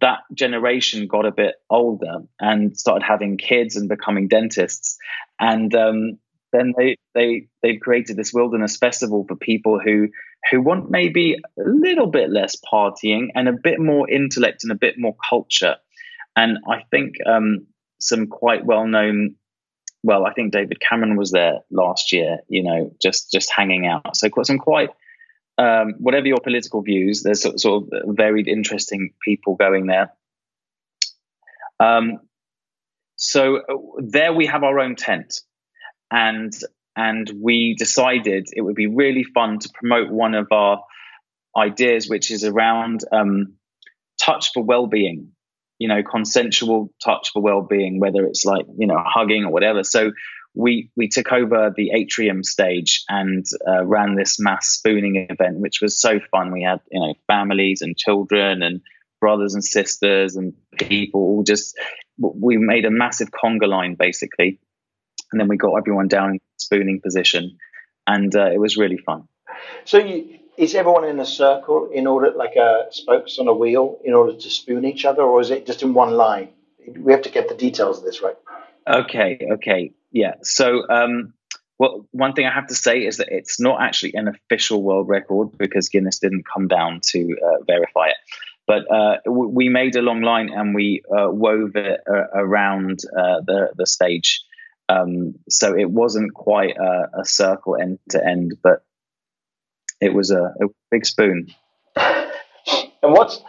that 0.02 0.20
generation 0.34 1.08
got 1.08 1.26
a 1.26 1.32
bit 1.32 1.56
older 1.70 2.24
and 2.40 2.78
started 2.78 3.06
having 3.06 3.38
kids 3.38 3.76
and 3.76 3.90
becoming 3.90 4.28
dentists, 4.28 4.98
and 5.40 5.74
um, 5.76 6.18
then 6.52 6.74
they 6.78 6.96
they 7.14 7.48
they've 7.62 7.80
created 7.80 8.16
this 8.16 8.34
wilderness 8.34 8.78
festival 8.78 9.26
for 9.28 9.36
people 9.36 9.80
who 9.80 10.08
who 10.52 10.62
want 10.62 10.90
maybe 10.90 11.36
a 11.36 11.64
little 11.64 12.08
bit 12.08 12.30
less 12.30 12.56
partying 12.56 13.28
and 13.36 13.48
a 13.48 13.54
bit 13.54 13.80
more 13.80 14.10
intellect 14.10 14.64
and 14.64 14.72
a 14.72 14.76
bit 14.76 14.96
more 14.98 15.16
culture. 15.30 15.76
And 16.36 16.58
I 16.68 16.84
think 16.90 17.16
um, 17.26 17.68
some 18.00 18.28
quite 18.28 18.66
well 18.66 18.88
known. 18.88 19.36
Well, 20.04 20.26
I 20.26 20.34
think 20.34 20.52
David 20.52 20.82
Cameron 20.82 21.16
was 21.16 21.32
there 21.32 21.60
last 21.72 22.12
year. 22.12 22.40
You 22.48 22.64
know, 22.64 22.96
just 23.02 23.32
just 23.32 23.52
hanging 23.56 23.86
out. 23.86 24.18
So 24.18 24.30
some 24.44 24.58
quite 24.58 24.90
um, 25.58 25.94
whatever 26.00 26.28
your 26.28 26.40
political 26.40 26.82
views, 26.82 27.24
there's 27.24 27.42
sort, 27.42 27.84
of 27.84 28.16
varied, 28.16 28.48
interesting 28.48 29.14
people 29.24 29.56
going 29.56 29.88
there. 29.88 30.14
Um, 31.80 32.20
so 33.16 33.58
uh, 33.58 33.62
there 34.00 34.34
we 34.34 34.46
have 34.48 34.64
our 34.64 34.80
own 34.80 34.96
tent 34.96 35.42
and 36.12 36.54
and 36.96 37.32
we 37.42 37.76
decided 37.76 38.48
it 38.52 38.62
would 38.62 38.76
be 38.76 38.88
really 38.88 39.24
fun 39.24 39.58
to 39.60 39.70
promote 39.74 40.12
one 40.12 40.36
of 40.36 40.48
our 40.52 40.84
ideas, 41.58 42.08
which 42.08 42.30
is 42.30 42.44
around 42.44 43.02
um, 43.12 43.54
touch 44.22 44.52
for 44.54 44.64
well-being. 44.64 45.30
You 45.80 45.88
know, 45.88 46.04
consensual 46.04 46.94
touch 47.04 47.32
for 47.34 47.42
well-being, 47.42 48.00
whether 48.00 48.26
it's 48.26 48.46
like 48.46 48.66
you 48.78 48.88
know 48.88 49.02
hugging 49.04 49.44
or 49.44 49.52
whatever. 49.52 49.84
So 49.84 50.12
we 50.56 50.92
we 50.96 51.08
took 51.08 51.32
over 51.32 51.74
the 51.76 51.92
atrium 51.92 52.44
stage 52.44 53.04
and 53.10 53.46
uh, 53.68 53.86
ran 53.86 54.16
this 54.16 54.40
mass 54.40 54.68
spooning 54.68 55.28
event, 55.30 55.60
which 55.60 55.82
was 55.82 56.00
so 56.00 56.20
fun. 56.32 56.52
We 56.52 56.64
had 56.64 56.80
you 56.92 57.00
know 57.00 57.14
families 57.28 57.82
and 57.82 57.98
children 57.98 58.62
and 58.62 58.82
brothers 59.20 59.54
and 59.54 59.64
sisters 59.64 60.36
and 60.36 60.54
people 60.78 61.22
all 61.22 61.44
just 61.44 61.78
we 62.20 62.58
made 62.58 62.86
a 62.86 62.92
massive 62.92 63.30
conga 63.32 63.68
line 63.68 63.96
basically 63.96 64.60
and 65.34 65.42
then 65.42 65.50
we 65.50 65.58
got 65.58 65.74
everyone 65.74 66.08
down 66.08 66.32
in 66.32 66.40
spooning 66.58 67.02
position, 67.02 67.58
and 68.08 68.34
uh, 68.36 68.52
it 68.52 68.60
was 68.60 68.78
really 68.78 68.98
fun. 68.98 69.28
So, 69.84 69.98
you, 69.98 70.40
is 70.58 70.76
everyone 70.76 71.06
in 71.06 71.20
a 71.20 71.26
circle 71.26 71.90
in 71.92 72.08
order, 72.08 72.32
like 72.32 72.56
a 72.56 72.86
spokes 72.92 73.40
on 73.40 73.48
a 73.48 73.54
wheel, 73.54 74.00
in 74.04 74.14
order 74.14 74.34
to 74.34 74.50
spoon 74.50 74.86
each 74.86 75.04
other, 75.04 75.24
or 75.24 75.42
is 75.42 75.50
it 75.50 75.66
just 75.66 75.82
in 75.82 75.94
one 75.94 76.12
line? 76.12 76.50
We 76.96 77.12
have 77.12 77.24
to 77.24 77.30
get 77.30 77.50
the 77.50 77.56
details 77.56 77.98
of 77.98 78.04
this 78.04 78.22
right. 78.22 78.36
Okay, 78.88 79.40
okay, 79.54 79.92
yeah. 80.14 80.36
So, 80.44 80.88
um, 80.90 81.34
well, 81.78 82.08
one 82.12 82.32
thing 82.34 82.46
I 82.46 82.54
have 82.54 82.68
to 82.68 82.76
say 82.76 83.06
is 83.06 83.18
that 83.18 83.28
it's 83.30 83.60
not 83.60 83.82
actually 83.82 84.14
an 84.14 84.30
official 84.30 84.82
world 84.82 85.10
record 85.10 85.58
because 85.58 85.90
Guinness 85.90 86.20
didn't 86.20 86.46
come 86.52 86.70
down 86.70 87.02
to 87.12 87.36
uh, 87.46 87.64
verify 87.68 88.08
it. 88.08 88.18
But 88.66 88.90
uh, 88.90 89.18
we 89.30 89.68
made 89.68 89.98
a 89.98 90.02
long 90.02 90.22
line 90.22 90.50
and 90.50 90.74
we 90.74 91.02
uh, 91.12 91.30
wove 91.30 91.76
it 91.76 92.00
uh, 92.10 92.28
around 92.34 93.02
uh, 93.12 93.42
the 93.46 93.74
the 93.76 93.86
stage 93.86 94.46
um, 94.90 95.36
so 95.50 95.76
it 95.78 95.90
wasn't 95.90 96.34
quite 96.34 96.78
a, 96.78 97.22
a, 97.22 97.26
circle 97.26 97.78
end 97.78 98.00
to 98.10 98.26
end, 98.26 98.56
but 98.62 98.84
it 100.02 100.14
was 100.14 100.32
a, 100.32 100.54
a 100.62 100.68
big 100.92 101.06
spoon. 101.06 101.48
and 101.96 102.32
what's 103.02 103.42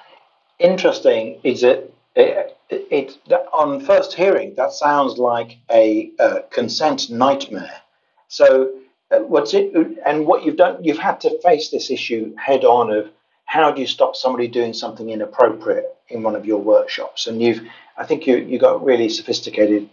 interesting 0.59 1.41
is 1.43 1.63
that 1.63 1.93
it, 2.17 2.57
it, 2.71 3.19
on 3.53 3.81
first 3.81 4.15
hearing 4.15 4.55
that 4.57 4.73
sounds 4.73 5.19
like 5.19 5.59
a, 5.71 6.11
a 6.19 6.43
consent 6.51 7.11
nightmare. 7.11 7.81
So 8.29 8.73
uh, 9.11 9.19
what's 9.21 9.55
it? 9.55 9.75
And 10.05 10.27
what 10.27 10.45
you've 10.45 10.57
done, 10.57 10.83
you've 10.83 10.99
had 10.99 11.21
to 11.23 11.41
face 11.43 11.71
this 11.71 11.91
issue 11.91 12.35
head 12.37 12.65
on 12.65 12.93
of 12.93 13.11
how 13.47 13.71
do 13.71 13.81
you 13.81 13.87
stop 13.87 14.17
somebody 14.17 14.49
doing 14.49 14.73
something 14.73 15.11
inappropriate 15.11 15.87
in 16.09 16.23
one 16.23 16.35
of 16.35 16.47
your 16.47 16.61
workshops? 16.61 17.27
And 17.27 17.43
you've, 17.43 17.61
I 17.97 18.05
think 18.05 18.27
you 18.27 18.37
you 18.37 18.59
got 18.59 18.85
really 18.85 19.09
sophisticated 19.09 19.89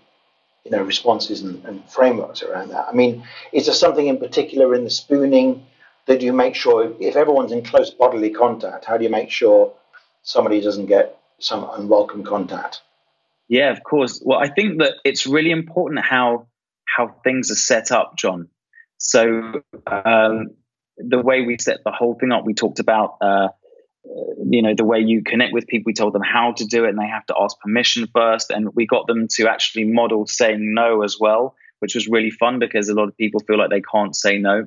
you 0.63 0.71
know 0.71 0.83
responses 0.83 1.41
and, 1.41 1.63
and, 1.65 1.89
frameworks 1.89 2.43
around 2.43 2.69
that. 2.69 2.87
I 2.87 2.93
mean, 2.93 3.23
is 3.51 3.65
there 3.65 3.75
something 3.75 4.07
in 4.07 4.17
particular 4.17 4.75
in 4.75 4.83
the 4.83 4.89
spooning 4.89 5.65
that 6.05 6.21
you 6.21 6.33
make 6.33 6.55
sure 6.55 6.93
if 6.99 7.15
everyone's 7.15 7.51
in 7.51 7.63
close 7.63 7.89
bodily 7.89 8.29
contact, 8.29 8.85
how 8.85 8.97
do 8.97 9.03
you 9.03 9.09
make 9.09 9.31
sure 9.31 9.73
somebody 10.23 10.61
doesn't 10.61 10.87
get 10.87 11.20
some 11.43 11.69
unwelcome 11.71 12.23
contact? 12.23 12.81
Yeah, 13.47 13.71
of 13.71 13.83
course. 13.83 14.21
Well, 14.23 14.39
I 14.39 14.47
think 14.47 14.79
that 14.79 14.93
it's 15.03 15.27
really 15.27 15.51
important 15.51 16.05
how 16.05 16.47
how 16.85 17.15
things 17.23 17.51
are 17.51 17.55
set 17.55 17.91
up, 17.91 18.15
John. 18.17 18.49
So 18.97 19.61
um, 19.87 20.51
the 20.97 21.19
way 21.19 21.41
we 21.41 21.57
set 21.59 21.79
the 21.83 21.91
whole 21.91 22.15
thing 22.15 22.31
up, 22.31 22.45
we 22.45 22.53
talked 22.53 22.79
about. 22.79 23.17
Uh, 23.21 23.49
you 24.03 24.63
know 24.63 24.73
the 24.75 24.83
way 24.83 24.99
you 24.99 25.21
connect 25.23 25.53
with 25.53 25.67
people 25.67 25.83
we 25.85 25.93
told 25.93 26.13
them 26.13 26.23
how 26.23 26.53
to 26.53 26.65
do 26.65 26.85
it 26.85 26.89
and 26.89 26.97
they 26.97 27.07
have 27.07 27.25
to 27.27 27.35
ask 27.39 27.59
permission 27.59 28.07
first 28.13 28.49
and 28.49 28.69
we 28.73 28.87
got 28.87 29.05
them 29.05 29.27
to 29.27 29.47
actually 29.47 29.83
model 29.83 30.25
saying 30.25 30.73
no 30.73 31.03
as 31.03 31.17
well 31.19 31.55
which 31.79 31.93
was 31.93 32.07
really 32.07 32.31
fun 32.31 32.57
because 32.57 32.89
a 32.89 32.95
lot 32.95 33.07
of 33.07 33.15
people 33.15 33.39
feel 33.41 33.59
like 33.59 33.69
they 33.69 33.81
can't 33.81 34.15
say 34.15 34.39
no 34.39 34.65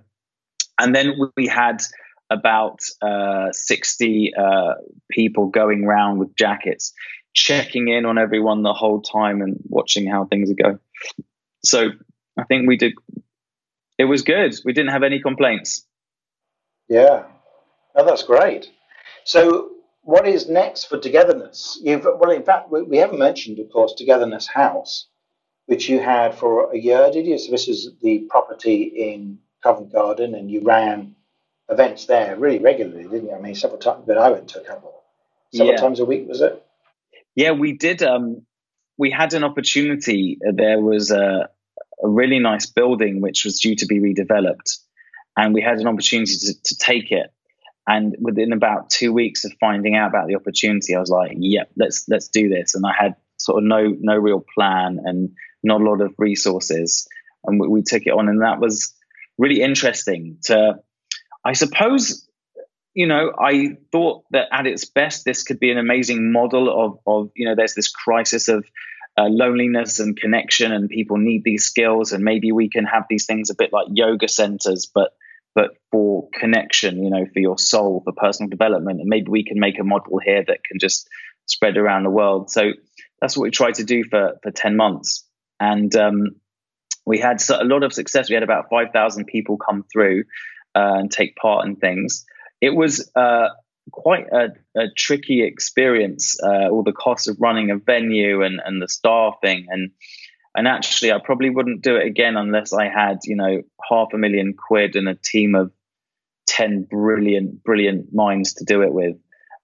and 0.81 0.95
then 0.95 1.15
we 1.37 1.49
had 1.49 1.83
about 2.31 2.81
uh, 3.03 3.53
60 3.53 4.33
uh, 4.35 4.75
people 5.11 5.49
going 5.49 5.85
around 5.85 6.19
with 6.19 6.35
jackets 6.37 6.93
checking 7.35 7.89
in 7.89 8.07
on 8.07 8.19
everyone 8.19 8.63
the 8.63 8.73
whole 8.73 9.03
time 9.03 9.43
and 9.43 9.57
watching 9.65 10.07
how 10.07 10.25
things 10.25 10.53
go 10.53 10.79
so 11.65 11.89
i 12.39 12.45
think 12.45 12.69
we 12.69 12.77
did 12.77 12.93
it 13.99 14.05
was 14.05 14.23
good. 14.23 14.55
We 14.65 14.73
didn't 14.73 14.91
have 14.91 15.03
any 15.03 15.21
complaints. 15.21 15.87
Yeah. 16.89 17.25
That's 17.95 18.25
great. 18.25 18.71
So, 19.25 19.71
what 20.03 20.27
is 20.27 20.49
next 20.49 20.85
for 20.85 20.99
Togetherness? 20.99 21.79
You've 21.83 22.05
well, 22.05 22.31
in 22.31 22.43
fact, 22.43 22.71
we, 22.71 22.83
we 22.83 22.97
haven't 22.99 23.19
mentioned, 23.19 23.59
of 23.59 23.71
course, 23.71 23.95
Togetherness 23.95 24.49
House, 24.49 25.07
which 25.67 25.89
you 25.89 26.01
had 26.01 26.35
for 26.35 26.73
a 26.73 26.77
year, 26.77 27.11
did 27.11 27.27
you? 27.27 27.39
So 27.39 27.53
this 27.53 27.69
is 27.69 27.93
the 28.03 28.27
property 28.29 28.83
in 28.83 29.39
Covent 29.63 29.93
Garden, 29.93 30.35
and 30.35 30.51
you 30.51 30.63
ran 30.63 31.15
events 31.69 32.07
there 32.07 32.37
really 32.37 32.59
regularly, 32.59 33.05
didn't 33.05 33.29
you? 33.29 33.35
I 33.35 33.41
mean, 33.41 33.55
several 33.55 33.79
times, 33.81 34.05
but 34.07 34.19
I 34.19 34.31
went 34.31 34.49
to 34.49 34.61
a 34.61 34.65
couple. 34.65 35.03
Several 35.53 35.75
yeah. 35.75 35.81
times 35.81 36.01
a 36.01 36.05
week, 36.05 36.29
was 36.29 36.41
it? 36.41 36.65
Yeah, 37.35 37.53
we 37.53 37.73
did. 37.73 38.03
Um, 38.03 38.43
we 38.99 39.11
had 39.11 39.35
an 39.35 39.45
opportunity. 39.45 40.39
There 40.41 40.81
was 40.81 41.11
a 41.11 41.49
a 42.03 42.09
really 42.09 42.39
nice 42.39 42.67
building 42.67 43.21
which 43.21 43.45
was 43.45 43.61
due 43.61 43.77
to 43.77 43.87
be 43.87 44.01
redeveloped, 44.01 44.79
and 45.37 45.55
we 45.55 45.63
had 45.63 45.79
an 45.79 45.87
opportunity 45.87 46.37
to, 46.37 46.55
to 46.63 46.77
take 46.77 47.11
it. 47.11 47.33
And 47.87 48.17
within 48.19 48.53
about 48.53 48.91
two 48.91 49.13
weeks 49.13 49.45
of 49.45 49.53
finding 49.61 49.95
out 49.95 50.09
about 50.09 50.27
the 50.27 50.37
opportunity, 50.37 50.95
I 50.95 51.01
was 51.01 51.11
like, 51.11 51.33
"Yep, 51.39 51.71
let's 51.77 52.09
let's 52.09 52.29
do 52.29 52.49
this." 52.49 52.75
And 52.75 52.85
I 52.87 52.93
had 52.99 53.15
sort 53.37 53.63
of 53.63 53.69
no 53.69 53.95
no 54.01 54.17
real 54.17 54.45
plan 54.55 55.01
and 55.05 55.31
not 55.63 55.81
a 55.81 55.85
lot 55.85 56.01
of 56.01 56.15
resources, 56.19 57.07
and 57.45 57.61
we, 57.61 57.69
we 57.69 57.83
took 57.83 58.07
it 58.07 58.13
on, 58.13 58.29
and 58.29 58.43
that 58.43 58.61
was 58.61 58.95
really 59.39 59.61
interesting. 59.61 60.39
To, 60.45 60.81
I 61.45 61.53
suppose, 61.53 62.27
you 62.95 63.07
know, 63.07 63.33
I 63.39 63.77
thought 63.93 64.25
that 64.31 64.49
at 64.53 64.67
its 64.67 64.85
best, 64.85 65.25
this 65.25 65.43
could 65.43 65.61
be 65.61 65.71
an 65.71 65.79
amazing 65.79 66.33
model 66.33 66.69
of 66.69 66.99
of 67.07 67.31
you 67.35 67.47
know, 67.47 67.55
there's 67.55 67.75
this 67.75 67.91
crisis 67.91 68.49
of 68.49 68.65
uh, 69.17 69.29
loneliness 69.29 70.01
and 70.01 70.17
connection, 70.17 70.73
and 70.73 70.89
people 70.89 71.19
need 71.19 71.45
these 71.45 71.65
skills, 71.65 72.13
and 72.13 72.25
maybe 72.25 72.51
we 72.53 72.69
can 72.69 72.85
have 72.85 73.05
these 73.09 73.27
things 73.27 73.51
a 73.51 73.55
bit 73.55 73.73
like 73.73 73.87
yoga 73.91 74.29
centers, 74.29 74.91
but 74.93 75.13
but 75.55 75.71
for 75.93 76.29
connection, 76.35 77.03
you 77.03 77.11
know, 77.11 77.25
for 77.33 77.39
your 77.39 77.59
soul, 77.59 78.03
for 78.05 78.13
personal 78.13 78.51
development, 78.51 79.01
and 79.01 79.09
maybe 79.09 79.29
we 79.29 79.45
can 79.45 79.61
make 79.61 79.79
a 79.79 79.85
model 79.85 80.19
here 80.19 80.43
that 80.45 80.65
can 80.65 80.79
just 80.81 81.09
spread 81.47 81.77
around 81.77 82.03
the 82.03 82.11
world. 82.11 82.51
So 82.51 82.73
that's 83.21 83.37
what 83.37 83.45
we 83.45 83.51
tried 83.51 83.75
to 83.75 83.85
do 83.85 84.05
for 84.05 84.35
for 84.43 84.51
ten 84.51 84.77
months, 84.77 85.25
and 85.61 85.95
um, 85.95 86.37
we 87.07 87.19
had 87.19 87.43
a 87.51 87.65
lot 87.65 87.83
of 87.83 87.93
success. 87.93 88.29
We 88.31 88.35
had 88.35 88.43
about 88.43 88.71
five 88.71 88.89
thousand 88.93 89.27
people 89.27 89.59
come 89.59 89.85
through 89.93 90.25
uh, 90.75 90.95
and 90.99 91.11
take 91.11 91.37
part 91.37 91.67
in 91.67 91.77
things. 91.77 92.25
It 92.61 92.75
was 92.75 93.11
uh, 93.15 93.49
quite 93.91 94.27
a, 94.33 94.49
a, 94.77 94.87
tricky 94.97 95.43
experience. 95.43 96.37
Uh, 96.43 96.69
all 96.71 96.83
the 96.83 96.93
costs 96.93 97.29
of 97.29 97.37
running 97.41 97.71
a 97.71 97.77
venue 97.77 98.43
and, 98.43 98.61
and 98.65 98.81
the 98.81 98.89
staffing 98.89 99.67
and 99.69 99.91
and 100.55 100.69
actually, 100.69 101.13
I 101.13 101.19
probably 101.19 101.51
wouldn't 101.51 101.83
do 101.83 101.97
it 101.97 102.07
again 102.07 102.37
unless 102.37 102.73
I 102.73 102.89
had 102.89 103.19
you 103.25 103.37
know 103.37 103.63
half 103.89 104.09
a 104.15 104.19
million 104.19 104.55
quid 104.55 104.95
and 104.95 105.09
a 105.09 105.17
team 105.17 105.55
of 105.55 105.73
ten 106.47 106.85
brilliant 106.85 107.65
brilliant 107.65 108.15
minds 108.15 108.55
to 108.55 108.65
do 108.65 108.83
it 108.83 108.93
with. 108.93 109.17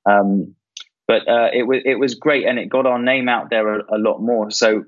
Um, 0.05 0.57
but 1.07 1.29
uh, 1.29 1.49
it 1.53 1.63
was 1.63 1.83
it 1.85 1.99
was 1.99 2.17
great, 2.17 2.45
and 2.47 2.59
it 2.59 2.69
got 2.69 2.87
our 2.87 3.01
name 3.01 3.29
out 3.29 3.51
there 3.51 3.79
a, 3.79 3.97
a 3.97 3.99
lot 3.99 4.21
more. 4.21 4.51
So 4.51 4.85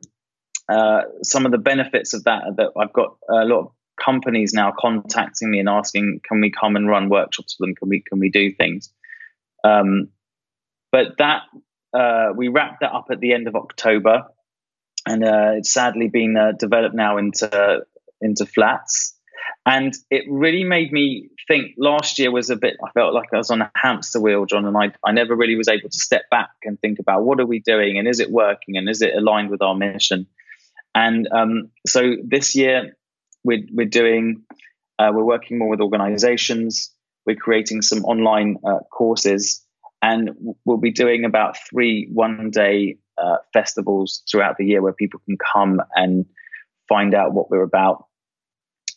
uh, 0.69 1.03
some 1.23 1.47
of 1.47 1.53
the 1.53 1.59
benefits 1.59 2.15
of 2.15 2.25
that 2.25 2.43
that 2.57 2.71
I've 2.77 2.93
got 2.93 3.17
a 3.29 3.45
lot 3.45 3.61
of 3.61 3.73
companies 4.05 4.53
now 4.53 4.73
contacting 4.79 5.51
me 5.51 5.59
and 5.59 5.69
asking, 5.69 6.21
can 6.27 6.41
we 6.41 6.51
come 6.51 6.77
and 6.77 6.89
run 6.89 7.09
workshops 7.09 7.55
for 7.55 7.67
them? 7.67 7.75
Can 7.75 7.89
we 7.89 8.01
can 8.01 8.19
we 8.19 8.31
do 8.31 8.53
things? 8.53 8.91
Um, 9.65 10.09
but 10.91 11.19
that 11.19 11.43
uh, 11.93 12.33
we 12.35 12.49
wrapped 12.49 12.81
that 12.81 12.93
up 12.93 13.07
at 13.11 13.21
the 13.21 13.33
end 13.33 13.49
of 13.49 13.57
October, 13.57 14.25
and 15.07 15.25
uh, 15.25 15.53
it's 15.57 15.73
sadly 15.73 16.09
been 16.09 16.37
uh, 16.37 16.53
developed 16.59 16.95
now 16.95 17.19
into 17.19 17.85
into 18.21 18.47
flats. 18.47 19.17
And 19.65 19.93
it 20.11 20.25
really 20.29 20.65
made 20.65 20.93
me 20.93 21.29
think. 21.49 21.75
Last 21.77 22.19
year 22.19 22.31
was 22.31 22.51
a 22.51 22.57
bit. 22.57 22.77
I 22.85 22.91
felt 22.93 23.15
like 23.15 23.29
I 23.33 23.37
was 23.37 23.51
on 23.51 23.61
a 23.61 23.71
hamster 23.75 24.21
wheel, 24.21 24.47
John, 24.47 24.67
and 24.67 24.77
I 24.77 24.93
I 25.05 25.13
never 25.13 25.37
really 25.37 25.57
was 25.57 25.69
able 25.69 25.89
to 25.89 25.99
step 25.99 26.29
back 26.31 26.51
and 26.65 26.81
think 26.81 26.99
about 26.99 27.25
what 27.25 27.41
are 27.41 27.47
we 27.47 27.61
doing 27.61 27.99
and 27.99 28.09
is 28.09 28.21
it 28.21 28.31
working 28.31 28.77
and 28.77 28.89
is 28.89 29.03
it 29.03 29.15
aligned 29.15 29.51
with 29.51 29.63
our 29.63 29.75
mission. 29.75 30.27
And 30.95 31.27
um, 31.33 31.71
so 31.87 32.17
this 32.23 32.55
year 32.55 32.97
we're 33.45 33.65
we're 33.73 33.87
doing 33.87 34.43
uh, 34.99 35.11
we're 35.13 35.25
working 35.25 35.59
more 35.59 35.69
with 35.69 35.81
organizations. 35.81 36.95
We're 37.27 37.37
creating 37.37 37.83
some 37.83 38.05
online 38.05 38.57
uh, 38.67 38.81
courses, 38.93 39.65
and 40.01 40.31
we'll 40.65 40.79
be 40.79 40.93
doing 40.93 41.25
about 41.25 41.57
three 41.71 42.09
one 42.13 42.51
day 42.51 42.99
uh, 43.19 43.37
festivals 43.53 44.23
throughout 44.31 44.57
the 44.59 44.67
year 44.67 44.83
where 44.83 44.93
people 44.93 45.21
can 45.27 45.37
come 45.53 45.81
and 45.95 46.27
find 46.89 47.15
out 47.15 47.33
what 47.33 47.51
we're 47.51 47.63
about. 47.63 48.07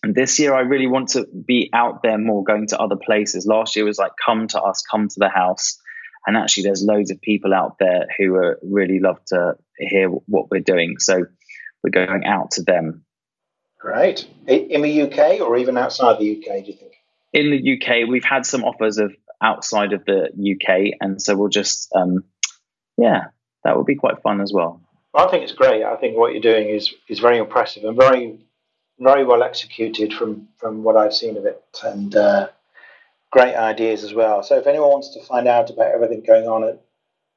And 0.03 0.13
this 0.13 0.37
year, 0.37 0.53
I 0.53 0.61
really 0.61 0.87
want 0.87 1.09
to 1.09 1.25
be 1.25 1.69
out 1.73 2.03
there 2.03 2.17
more, 2.17 2.43
going 2.43 2.67
to 2.67 2.79
other 2.79 2.95
places. 2.95 3.47
Last 3.47 3.75
year 3.75 3.85
was 3.85 3.97
like, 3.97 4.11
come 4.23 4.47
to 4.49 4.61
us, 4.61 4.83
come 4.83 5.07
to 5.07 5.15
the 5.17 5.29
house. 5.29 5.79
And 6.27 6.37
actually, 6.37 6.63
there's 6.63 6.83
loads 6.83 7.11
of 7.11 7.21
people 7.21 7.53
out 7.53 7.77
there 7.79 8.05
who 8.17 8.35
are 8.35 8.59
really 8.63 8.99
love 8.99 9.23
to 9.27 9.55
hear 9.77 10.09
what 10.09 10.51
we're 10.51 10.61
doing. 10.61 10.95
So 10.99 11.25
we're 11.83 12.05
going 12.05 12.25
out 12.25 12.51
to 12.51 12.63
them 12.63 13.04
Great. 13.85 14.27
In 14.47 14.81
the 14.81 15.03
UK 15.03 15.41
or 15.41 15.57
even 15.57 15.77
outside 15.77 16.17
the 16.17 16.31
UK, 16.31 16.65
do 16.65 16.71
you 16.71 16.73
think? 16.73 16.93
In 17.33 17.51
the 17.51 17.77
UK, 17.77 18.09
we've 18.09 18.23
had 18.23 18.43
some 18.43 18.63
offers 18.63 18.97
of 18.97 19.15
outside 19.43 19.93
of 19.93 20.03
the 20.05 20.31
UK, 20.33 20.97
and 20.99 21.21
so 21.21 21.35
we'll 21.35 21.49
just, 21.49 21.93
um, 21.95 22.23
yeah, 22.97 23.25
that 23.63 23.77
would 23.77 23.85
be 23.85 23.93
quite 23.93 24.23
fun 24.23 24.41
as 24.41 24.51
well. 24.51 24.81
I 25.13 25.27
think 25.27 25.43
it's 25.43 25.51
great. 25.51 25.83
I 25.83 25.97
think 25.97 26.17
what 26.17 26.31
you're 26.31 26.41
doing 26.41 26.67
is 26.67 26.95
is 27.09 27.19
very 27.19 27.37
impressive 27.37 27.83
and 27.83 27.95
very 27.95 28.39
very 28.99 29.23
well 29.23 29.43
executed 29.43 30.13
from 30.13 30.47
from 30.57 30.83
what 30.83 30.97
I've 30.97 31.13
seen 31.13 31.37
of 31.37 31.45
it, 31.45 31.63
and 31.83 32.15
uh, 32.15 32.47
great 33.31 33.53
ideas 33.53 34.03
as 34.03 34.15
well. 34.15 34.41
So, 34.41 34.57
if 34.57 34.65
anyone 34.65 34.89
wants 34.89 35.13
to 35.13 35.23
find 35.23 35.47
out 35.47 35.69
about 35.69 35.93
everything 35.93 36.23
going 36.25 36.47
on 36.47 36.63
at, 36.63 36.81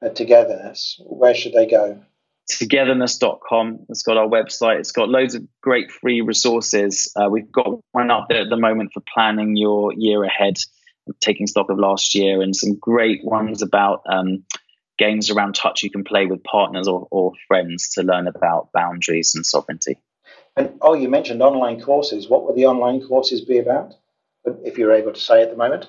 at 0.01 0.15
Togetherness, 0.15 0.99
where 1.05 1.35
should 1.35 1.53
they 1.53 1.67
go? 1.67 2.01
togetherness.com. 2.49 3.85
It's 3.89 4.03
got 4.03 4.17
our 4.17 4.27
website. 4.27 4.79
It's 4.79 4.91
got 4.91 5.09
loads 5.09 5.35
of 5.35 5.43
great 5.61 5.91
free 5.91 6.21
resources. 6.21 7.11
Uh, 7.15 7.29
we've 7.29 7.51
got 7.51 7.79
one 7.91 8.11
up 8.11 8.27
there 8.29 8.41
at 8.41 8.49
the 8.49 8.57
moment 8.57 8.91
for 8.93 9.01
planning 9.13 9.55
your 9.55 9.93
year 9.93 10.23
ahead, 10.23 10.57
taking 11.21 11.47
stock 11.47 11.69
of 11.69 11.77
last 11.77 12.15
year, 12.15 12.41
and 12.41 12.55
some 12.55 12.75
great 12.75 13.23
ones 13.23 13.61
about 13.61 14.01
um, 14.07 14.43
games 14.97 15.29
around 15.29 15.55
touch 15.55 15.83
you 15.83 15.91
can 15.91 16.03
play 16.03 16.25
with 16.25 16.43
partners 16.43 16.87
or, 16.87 17.07
or 17.11 17.33
friends 17.47 17.89
to 17.89 18.03
learn 18.03 18.27
about 18.27 18.71
boundaries 18.73 19.33
and 19.35 19.45
sovereignty. 19.45 19.97
And 20.57 20.73
oh, 20.81 20.93
you 20.93 21.07
mentioned 21.07 21.41
online 21.41 21.81
courses. 21.81 22.27
What 22.27 22.45
would 22.45 22.55
the 22.55 22.65
online 22.65 23.01
courses 23.07 23.41
be 23.41 23.59
about? 23.59 23.95
If 24.45 24.77
you're 24.77 24.93
able 24.93 25.13
to 25.13 25.19
say 25.19 25.43
at 25.43 25.51
the 25.51 25.57
moment. 25.57 25.87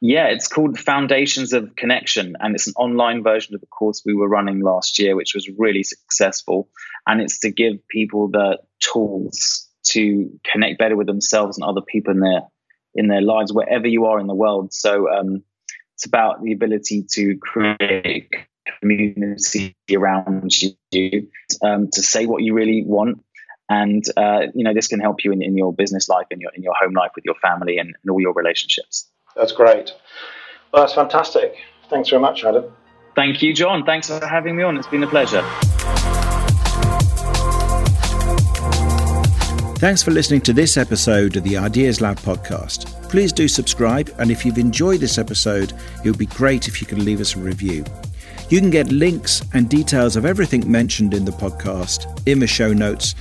Yeah, 0.00 0.26
it's 0.26 0.46
called 0.46 0.78
Foundations 0.78 1.54
of 1.54 1.74
Connection, 1.74 2.36
and 2.38 2.54
it's 2.54 2.66
an 2.66 2.74
online 2.76 3.22
version 3.22 3.54
of 3.54 3.62
the 3.62 3.66
course 3.66 4.02
we 4.04 4.14
were 4.14 4.28
running 4.28 4.60
last 4.60 4.98
year, 4.98 5.16
which 5.16 5.34
was 5.34 5.48
really 5.56 5.82
successful. 5.82 6.68
And 7.06 7.22
it's 7.22 7.38
to 7.40 7.50
give 7.50 7.86
people 7.88 8.28
the 8.28 8.58
tools 8.80 9.66
to 9.88 10.30
connect 10.52 10.78
better 10.78 10.96
with 10.96 11.06
themselves 11.06 11.56
and 11.56 11.64
other 11.64 11.80
people 11.80 12.12
in 12.12 12.20
their 12.20 12.42
in 12.94 13.08
their 13.08 13.22
lives, 13.22 13.52
wherever 13.52 13.86
you 13.86 14.06
are 14.06 14.18
in 14.18 14.26
the 14.26 14.34
world. 14.34 14.72
So 14.72 15.10
um, 15.10 15.42
it's 15.94 16.06
about 16.06 16.42
the 16.42 16.52
ability 16.52 17.06
to 17.12 17.36
create 17.38 18.30
community 18.80 19.76
around 19.94 20.50
you, 20.90 21.28
um, 21.62 21.88
to 21.92 22.02
say 22.02 22.26
what 22.26 22.42
you 22.42 22.54
really 22.54 22.82
want, 22.84 23.22
and 23.70 24.04
uh, 24.16 24.42
you 24.54 24.62
know 24.62 24.74
this 24.74 24.88
can 24.88 25.00
help 25.00 25.24
you 25.24 25.32
in, 25.32 25.42
in 25.42 25.56
your 25.56 25.72
business 25.72 26.06
life, 26.08 26.26
in 26.30 26.40
your 26.40 26.50
in 26.54 26.62
your 26.62 26.74
home 26.78 26.92
life, 26.92 27.12
with 27.16 27.24
your 27.24 27.36
family, 27.36 27.78
and, 27.78 27.94
and 28.02 28.10
all 28.10 28.20
your 28.20 28.34
relationships. 28.34 29.10
That's 29.36 29.52
great. 29.52 29.92
Well, 30.72 30.82
that's 30.82 30.94
fantastic. 30.94 31.54
Thanks 31.90 32.08
very 32.08 32.20
much, 32.20 32.44
Adam. 32.44 32.64
Thank 33.14 33.42
you, 33.42 33.54
John. 33.54 33.84
Thanks 33.84 34.08
for 34.08 34.24
having 34.26 34.56
me 34.56 34.62
on. 34.62 34.76
It's 34.76 34.86
been 34.86 35.02
a 35.02 35.06
pleasure. 35.06 35.42
Thanks 39.78 40.02
for 40.02 40.10
listening 40.10 40.40
to 40.42 40.54
this 40.54 40.78
episode 40.78 41.36
of 41.36 41.44
the 41.44 41.58
Ideas 41.58 42.00
Lab 42.00 42.18
podcast. 42.20 43.10
Please 43.10 43.32
do 43.32 43.46
subscribe, 43.46 44.10
and 44.18 44.30
if 44.30 44.44
you've 44.44 44.58
enjoyed 44.58 45.00
this 45.00 45.18
episode, 45.18 45.74
it 46.02 46.08
would 46.08 46.18
be 46.18 46.26
great 46.26 46.66
if 46.66 46.80
you 46.80 46.86
could 46.86 46.98
leave 46.98 47.20
us 47.20 47.36
a 47.36 47.38
review. 47.38 47.84
You 48.48 48.60
can 48.60 48.70
get 48.70 48.90
links 48.90 49.42
and 49.52 49.68
details 49.68 50.16
of 50.16 50.24
everything 50.24 50.70
mentioned 50.70 51.12
in 51.12 51.26
the 51.26 51.32
podcast 51.32 52.06
in 52.26 52.38
the 52.38 52.46
show 52.46 52.72
notes 52.72 53.14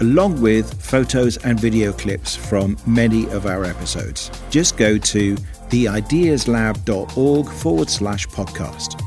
along 0.00 0.40
with 0.40 0.80
photos 0.82 1.36
and 1.38 1.58
video 1.58 1.92
clips 1.92 2.36
from 2.36 2.76
many 2.86 3.28
of 3.30 3.46
our 3.46 3.64
episodes. 3.64 4.30
Just 4.50 4.76
go 4.76 4.98
to 4.98 5.36
theideaslab.org 5.70 7.48
forward 7.48 7.90
slash 7.90 8.26
podcast. 8.28 9.02